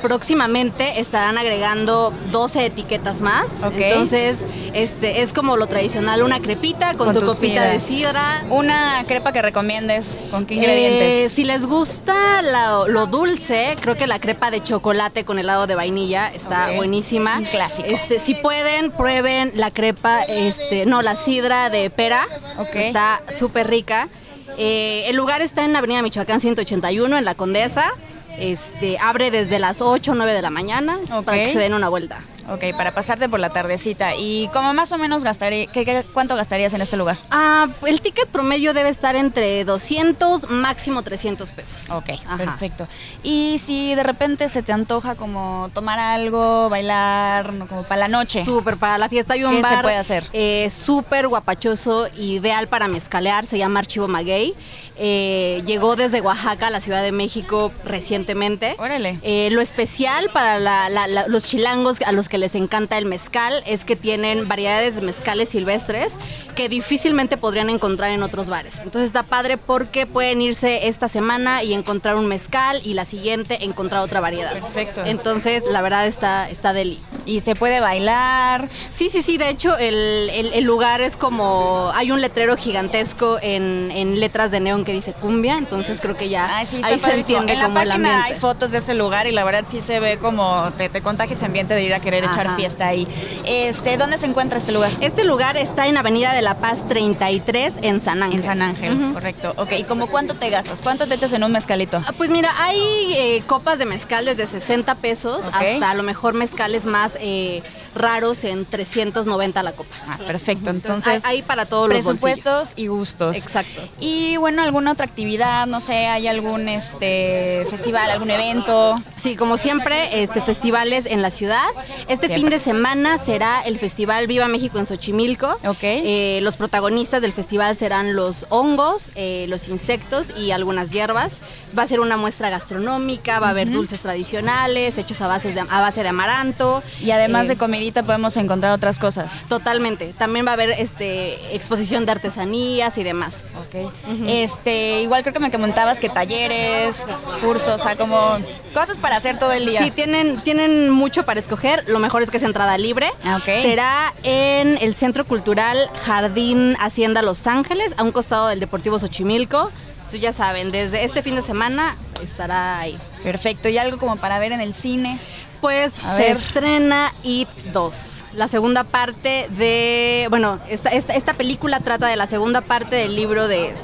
Próximamente 0.02 1.00
estarán 1.00 1.38
agregando 1.38 2.12
12 2.30 2.66
etiquetas 2.66 3.20
más. 3.20 3.62
Ok. 3.64 3.74
Entonces, 3.76 4.38
este 4.72 5.22
es 5.22 5.32
como 5.32 5.56
lo 5.56 5.66
tradicional, 5.66 6.22
una 6.22 6.40
crepita 6.40 6.94
con, 6.94 7.12
tu, 7.14 7.20
copita 7.20 7.34
sidra. 7.34 7.64
de 7.68 7.78
sidra. 7.80 8.44
Una 8.50 9.04
crepa 9.06 9.32
que 9.32 9.42
recomiendes, 9.42 10.16
¿con 10.30 10.46
qué 10.46 10.54
Eh, 10.54 10.56
ingredientes? 10.56 11.32
si 11.32 11.44
les 11.44 11.66
gusta 11.66 12.42
la- 12.42 12.84
lo 12.88 13.06
dulce, 13.06 13.76
creo 13.80 13.96
que 13.96 14.06
la 14.06 14.20
crepa 14.20 14.50
de 14.50 14.62
chocolate 14.62 15.24
con 15.24 15.38
helado 15.38 15.66
de 15.66 15.74
vainilla 15.74 16.28
está 16.28 16.70
buenísima. 16.76 17.40
Clásico. 17.50 17.88
Este, 17.88 18.20
si 18.20 18.34
pueden, 18.34 18.90
prueben 18.90 19.52
la 19.54 19.70
crepa, 19.70 20.22
este, 20.22 20.87
no, 20.87 21.02
la 21.02 21.16
sidra 21.16 21.70
de 21.70 21.90
pera. 21.90 22.26
Ok. 22.58 22.74
Está 22.76 23.20
súper 23.28 23.68
rica. 23.68 24.08
Eh, 24.56 25.04
el 25.08 25.16
lugar 25.16 25.42
está 25.42 25.64
en 25.64 25.76
Avenida 25.76 26.02
Michoacán 26.02 26.40
181, 26.40 27.18
en 27.18 27.24
La 27.24 27.34
Condesa. 27.34 27.92
Este, 28.40 28.98
abre 28.98 29.31
desde 29.31 29.59
las 29.59 29.81
8 29.81 30.12
o 30.12 30.14
9 30.14 30.33
de 30.33 30.42
la 30.42 30.51
mañana 30.51 30.98
Ok. 31.12 31.24
para 31.24 31.38
que 31.38 31.53
se 31.53 31.59
den 31.59 31.74
una 31.74 31.88
vuelta. 31.88 32.20
Ok, 32.50 32.74
para 32.76 32.92
pasarte 32.92 33.28
por 33.28 33.40
la 33.40 33.50
tardecita. 33.50 34.14
¿Y 34.14 34.48
como 34.52 34.72
más 34.74 34.90
o 34.92 34.98
menos 34.98 35.22
gastaría, 35.24 35.66
qué- 35.66 35.84
qué- 35.84 36.04
cuánto 36.14 36.34
gastarías 36.37 36.72
en 36.74 36.80
este 36.80 36.96
lugar? 36.96 37.18
Ah, 37.30 37.68
el 37.87 38.00
ticket 38.00 38.26
promedio 38.28 38.72
debe 38.74 38.88
estar 38.88 39.16
entre 39.16 39.64
200, 39.64 40.48
máximo 40.50 41.02
300 41.02 41.52
pesos. 41.52 41.90
Ok, 41.90 42.11
Ajá. 42.26 42.37
perfecto. 42.37 42.88
Y 43.22 43.58
si 43.64 43.94
de 43.94 44.02
repente 44.02 44.48
se 44.48 44.62
te 44.62 44.72
antoja 44.72 45.14
como 45.14 45.70
tomar 45.74 45.98
algo, 45.98 46.68
bailar, 46.68 47.52
como 47.68 47.82
para 47.84 48.00
la 48.02 48.08
noche. 48.08 48.44
Súper 48.44 48.76
para 48.78 48.96
la 48.98 49.08
fiesta. 49.08 49.34
Hay 49.34 49.44
un 49.44 49.50
¿Qué 49.56 49.56
se 49.62 49.74
bar 49.74 49.82
puede 49.82 49.96
hacer? 49.96 50.24
eh, 50.32 50.68
súper 50.70 51.28
guapachoso, 51.28 52.08
ideal 52.16 52.68
para 52.68 52.88
mezcalear. 52.88 53.46
Se 53.46 53.58
llama 53.58 53.80
Archivo 53.80 54.08
Maguey. 54.08 54.54
Eh, 54.96 55.62
llegó 55.66 55.96
desde 55.96 56.20
Oaxaca 56.20 56.68
a 56.68 56.70
la 56.70 56.80
Ciudad 56.80 57.02
de 57.02 57.12
México 57.12 57.70
recientemente. 57.84 58.74
Órale. 58.78 59.18
Eh, 59.22 59.48
lo 59.52 59.61
especial 59.61 60.30
para 60.32 60.58
la- 60.58 60.88
la- 60.88 61.06
la- 61.06 61.28
los 61.28 61.44
chilangos 61.44 62.00
a 62.02 62.12
los 62.12 62.28
que 62.28 62.38
les 62.38 62.55
encanta 62.55 62.96
el 62.98 63.05
mezcal 63.07 63.62
es 63.66 63.85
que 63.85 63.96
tienen 63.96 64.48
variedades 64.48 64.94
de 64.96 65.03
mezcales 65.03 65.51
silvestres 65.51 66.14
que 66.55 66.68
difícilmente 66.68 67.37
podrían 67.37 67.70
encontrar 67.70 68.11
en 68.11 68.22
otros 68.22 68.48
bares. 68.48 68.79
Entonces 68.79 69.07
está 69.09 69.22
padre 69.22 69.57
porque 69.59 70.07
pueden 70.07 70.40
irse 70.42 70.88
esta 70.88 71.07
semana 71.09 71.62
y 71.62 71.72
encontrar 71.74 72.16
un 72.16 72.27
mezcal 72.27 72.81
y 72.85 72.94
la 72.94 73.05
siguiente 73.05 73.64
encontrar 73.64 74.03
otra 74.03 74.20
variedad. 74.20 74.53
Perfecto. 74.55 75.05
Entonces 75.05 75.64
la 75.70 75.83
verdad 75.83 76.07
está, 76.07 76.48
está 76.51 76.72
deli. 76.72 76.98
Y 77.27 77.42
te 77.42 77.55
puede 77.55 77.79
bailar. 77.81 78.68
Sí, 78.90 79.09
sí, 79.11 79.22
sí. 79.22 79.37
De 79.37 79.51
hecho, 79.51 79.77
el, 79.77 80.31
el- 80.31 80.53
el 80.55 80.64
lugar 80.64 81.01
es 81.03 81.16
como. 81.16 81.90
Hay 81.94 82.11
un 82.11 82.22
letrero 82.22 82.57
gigantesco 82.57 83.38
en, 83.42 83.90
en 83.94 84.18
letras 84.18 84.51
de 84.51 84.61
neón 84.61 84.85
que 84.87 84.92
dice 84.92 85.12
cumbia. 85.12 85.59
Entonces 85.59 86.01
creo 86.01 86.16
que 86.16 86.29
ya 86.31 86.48
Ay, 86.57 86.66
sí, 86.66 86.81
ahí 86.83 86.98
se 86.98 87.07
padrísimo. 87.07 87.40
entiende 87.40 87.53
En 87.53 87.59
la 87.59 87.64
como 87.66 87.81
el 87.81 87.88
página 87.88 88.09
ambiente. 88.14 88.33
hay 88.35 88.40
fotos 88.40 88.70
de 88.72 88.79
ese 88.79 88.94
lugar 88.94 89.27
y 89.27 89.33
la 89.33 89.44
verdad 89.44 89.64
sí 89.70 89.81
se 89.83 90.01
ve 90.01 90.18
como 90.18 90.72
te, 90.79 90.88
te 90.88 91.03
contagia 91.03 91.37
ese 91.37 91.44
ambiente 91.44 91.74
de 91.74 91.83
ir 91.83 91.92
a 91.94 92.01
querer 92.01 92.24
echar 92.30 92.46
Ajá. 92.48 92.56
fiesta 92.56 92.86
ahí. 92.86 93.06
Este, 93.46 93.96
¿Dónde 93.96 94.18
se 94.18 94.26
encuentra 94.26 94.58
este 94.58 94.72
lugar? 94.72 94.92
Este 95.00 95.24
lugar 95.24 95.56
está 95.56 95.86
en 95.86 95.96
Avenida 95.96 96.32
de 96.32 96.42
la 96.42 96.54
Paz 96.58 96.86
33 96.88 97.74
en 97.82 98.00
San 98.00 98.22
Ángel. 98.22 98.38
En 98.40 98.44
San 98.44 98.62
Ángel, 98.62 99.12
correcto. 99.12 99.54
Ok, 99.56 99.72
¿y 99.78 99.84
como 99.84 100.06
cuánto 100.08 100.34
te 100.34 100.50
gastas? 100.50 100.80
¿Cuánto 100.82 101.06
te 101.06 101.14
echas 101.14 101.32
en 101.32 101.44
un 101.44 101.52
mezcalito? 101.52 102.02
Ah, 102.06 102.12
Pues 102.16 102.30
mira, 102.30 102.50
hay 102.58 102.78
eh, 103.16 103.42
copas 103.46 103.78
de 103.78 103.84
mezcal 103.84 104.24
desde 104.24 104.46
60 104.46 104.94
pesos 104.96 105.48
hasta 105.52 105.90
a 105.90 105.94
lo 105.94 106.02
mejor 106.02 106.34
mezcales 106.34 106.84
más 106.86 107.16
eh, 107.20 107.62
raros 107.98 108.44
en 108.44 108.64
390 108.64 109.62
la 109.62 109.72
copa. 109.72 109.94
Ah, 110.06 110.18
perfecto. 110.26 110.70
Entonces, 110.70 111.24
hay, 111.24 111.38
hay 111.38 111.42
para 111.42 111.66
todos 111.66 111.88
los 111.88 111.96
presupuestos 111.98 112.68
bolsillos. 112.68 112.78
y 112.78 112.87
gustos. 112.87 113.37
Exacto. 113.37 113.82
Y 114.00 114.37
bueno, 114.38 114.62
alguna 114.62 114.92
otra 114.92 115.04
actividad, 115.06 115.66
no 115.66 115.80
sé, 115.80 116.06
hay 116.06 116.26
algún 116.26 116.68
este 116.68 117.66
festival, 117.70 118.11
algún 118.11 118.30
evento. 118.30 118.94
Sí, 119.16 119.37
como 119.37 119.56
siempre, 119.58 120.22
este 120.22 120.40
festivales 120.42 121.06
en 121.06 121.22
la 121.22 121.30
ciudad. 121.30 121.66
Este 122.08 122.26
Siempre. 122.26 122.34
fin 122.34 122.50
de 122.50 122.58
semana 122.58 123.18
será 123.18 123.62
el 123.62 123.78
Festival 123.78 124.26
Viva 124.26 124.48
México 124.48 124.78
en 124.78 124.87
Xochimilco. 124.87 125.58
Ok. 125.64 125.82
Eh, 125.82 126.40
los 126.42 126.56
protagonistas 126.56 127.22
del 127.22 127.32
festival 127.32 127.76
serán 127.76 128.14
los 128.14 128.46
hongos, 128.48 129.12
eh, 129.14 129.46
los 129.48 129.68
insectos 129.68 130.32
y 130.37 130.50
algunas 130.50 130.90
hierbas. 130.90 131.34
Va 131.76 131.83
a 131.83 131.87
ser 131.87 132.00
una 132.00 132.16
muestra 132.16 132.50
gastronómica, 132.50 133.40
va 133.40 133.48
a 133.48 133.50
haber 133.50 133.70
dulces 133.70 134.00
tradicionales 134.00 134.96
hechos 134.98 135.20
a, 135.20 135.26
bases 135.26 135.54
de, 135.54 135.61
a 135.61 135.81
base 135.81 136.02
de 136.02 136.09
amaranto. 136.09 136.83
Y 137.02 137.11
además 137.11 137.44
Eh, 137.44 137.48
de 137.48 137.57
comidita 137.57 138.02
podemos 138.02 138.37
encontrar 138.37 138.72
otras 138.72 138.98
cosas. 138.98 139.44
Totalmente. 139.48 140.14
También 140.18 140.46
va 140.46 140.50
a 140.50 140.54
haber 140.54 140.70
este 140.70 141.54
exposición 141.54 142.07
de 142.07 142.12
artesanías 142.12 142.96
y 142.98 143.02
demás. 143.02 143.44
Ok. 143.59 143.92
Este, 144.26 145.02
igual 145.02 145.22
creo 145.22 145.33
que 145.35 145.40
me 145.40 145.50
comentabas 145.50 145.98
que 146.00 146.09
talleres, 146.09 147.04
cursos, 147.42 147.81
o 147.81 147.83
sea, 147.83 147.96
como 147.96 148.38
cosas 148.74 148.98
para 148.98 149.16
hacer 149.16 149.38
todo 149.38 149.52
el 149.52 149.66
día. 149.66 149.83
Sí, 149.83 149.90
tienen, 149.90 150.40
tienen 150.40 150.90
mucho 150.90 151.24
para 151.24 151.40
escoger. 151.40 151.85
Lo 151.87 151.98
mejor 151.98 152.22
es 152.22 152.31
que 152.31 152.38
es 152.38 152.42
entrada 152.42 152.78
libre. 152.78 153.11
Ah, 153.24 153.37
ok. 153.37 153.62
Será 153.62 154.12
en 154.22 154.78
el 154.81 154.94
Centro 154.94 155.24
Cultural 155.26 155.90
Jardín 156.04 156.76
Hacienda 156.81 157.22
Los 157.22 157.46
Ángeles, 157.46 157.92
a 157.96 158.02
un 158.02 158.12
costado 158.12 158.48
del 158.48 158.61
Deportivo 158.61 158.98
Xochimilco. 158.98 159.70
Tú 160.11 160.16
ya 160.16 160.33
saben, 160.33 160.71
desde 160.71 161.05
este 161.05 161.23
fin 161.23 161.35
de 161.35 161.42
semana 161.42 161.97
estará 162.23 162.81
ahí. 162.81 162.99
Perfecto. 163.23 163.68
¿Y 163.68 163.79
algo 163.79 163.99
como 163.99 164.16
para 164.16 164.38
ver 164.38 164.53
en 164.53 164.61
el 164.61 164.73
cine? 164.75 165.18
Pues 165.61 165.92
A 166.05 166.16
se 166.16 166.23
ver. 166.23 166.33
estrena 166.33 167.12
It 167.25 167.49
2, 167.73 168.21
la 168.35 168.47
segunda 168.47 168.85
parte 168.85 169.49
de, 169.59 170.29
bueno, 170.31 170.61
esta, 170.68 170.90
esta, 170.90 171.14
esta 171.14 171.35
película 171.35 171.81
trata 171.81 172.07
de 172.07 172.14
la 172.14 172.27
segunda 172.29 172.61
parte 172.61 172.94
del 172.94 173.16
libro 173.16 173.49
de 173.49 173.75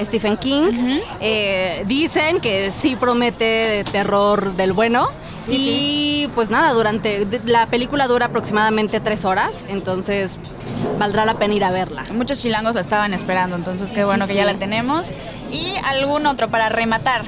Stephen 0.00 0.36
King. 0.36 1.00
Eh, 1.20 1.82
dicen 1.86 2.40
que 2.40 2.70
sí 2.70 2.94
promete 2.94 3.84
terror 3.90 4.54
del 4.54 4.72
bueno. 4.72 5.08
Sí, 5.44 6.24
y 6.24 6.28
pues 6.34 6.50
nada, 6.50 6.72
durante 6.72 7.26
la 7.44 7.66
película 7.66 8.06
dura 8.06 8.26
aproximadamente 8.26 9.00
tres 9.00 9.24
horas, 9.24 9.62
entonces 9.68 10.38
valdrá 10.98 11.24
la 11.24 11.34
pena 11.34 11.54
ir 11.54 11.64
a 11.64 11.70
verla. 11.70 12.04
Muchos 12.12 12.40
chilangos 12.40 12.74
la 12.74 12.80
estaban 12.80 13.14
esperando, 13.14 13.56
entonces 13.56 13.90
qué 13.92 14.04
bueno 14.04 14.26
que 14.26 14.34
ya 14.34 14.44
la 14.44 14.54
tenemos. 14.54 15.12
Y 15.50 15.74
algún 15.84 16.26
otro 16.26 16.48
para 16.48 16.68
rematar. 16.68 17.24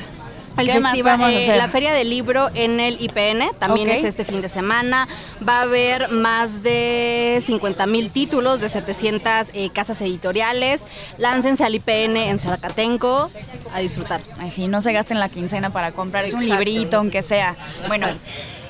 El 0.59 0.66
¿Qué 0.66 0.81
más 0.81 0.92
festival, 0.92 1.19
podemos 1.19 1.40
eh, 1.40 1.45
hacer? 1.45 1.57
la 1.59 1.69
feria 1.69 1.92
del 1.92 2.09
libro 2.09 2.51
en 2.55 2.81
el 2.81 3.01
IPN 3.01 3.51
también 3.59 3.90
es 3.90 4.05
este 4.05 4.25
fin 4.25 4.40
de 4.40 4.49
semana. 4.49 5.07
Va 5.47 5.59
a 5.59 5.62
haber 5.62 6.11
más 6.11 6.62
de 6.62 7.42
50 7.45 7.87
mil 7.87 8.11
títulos 8.11 8.61
de 8.61 8.69
700 8.69 9.51
eh, 9.53 9.71
casas 9.71 10.01
editoriales. 10.01 10.83
Láncense 11.19 11.64
al 11.64 11.75
IPN 11.75 12.16
en 12.16 12.38
Zacatenco 12.38 13.31
a 13.75 13.81
disfrutar. 13.81 14.21
Ay, 14.38 14.51
sí, 14.51 14.69
no 14.69 14.81
se 14.81 14.92
gasten 14.92 15.21
la 15.21 15.29
quincena 15.29 15.71
para 15.71 15.92
comprarse 15.92 16.35
un 16.35 16.49
librito, 16.49 16.97
aunque 16.99 17.23
sea. 17.23 17.57
Bueno, 17.88 18.07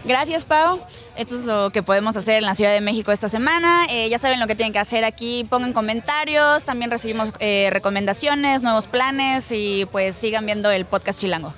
gracias, 0.05 0.45
Pau. 0.45 0.81
Esto 1.17 1.35
es 1.35 1.45
lo 1.45 1.71
que 1.71 1.83
podemos 1.83 2.15
hacer 2.17 2.39
en 2.39 2.45
la 2.45 2.55
Ciudad 2.55 2.73
de 2.73 2.83
México 2.83 3.11
esta 3.11 3.29
semana. 3.29 3.87
Eh, 3.89 4.09
ya 4.11 4.19
saben 4.19 4.39
lo 4.39 4.47
que 4.47 4.55
tienen 4.55 4.73
que 4.73 4.79
hacer 4.79 5.05
aquí. 5.05 5.47
Pongan 5.49 5.73
comentarios. 5.73 6.65
También 6.65 6.91
recibimos 6.91 7.31
eh, 7.39 7.71
recomendaciones, 7.73 8.63
nuevos 8.63 8.87
planes 8.87 9.51
y 9.51 9.87
pues 9.93 10.15
sigan 10.15 10.45
viendo 10.45 10.71
el 10.71 10.85
podcast 10.85 11.21
Chilango. 11.21 11.55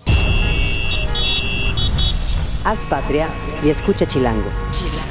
Haz 2.69 2.85
patria 2.85 3.31
y 3.65 3.71
escucha 3.71 4.07
Chilango. 4.07 4.51
Chilango. 4.73 5.08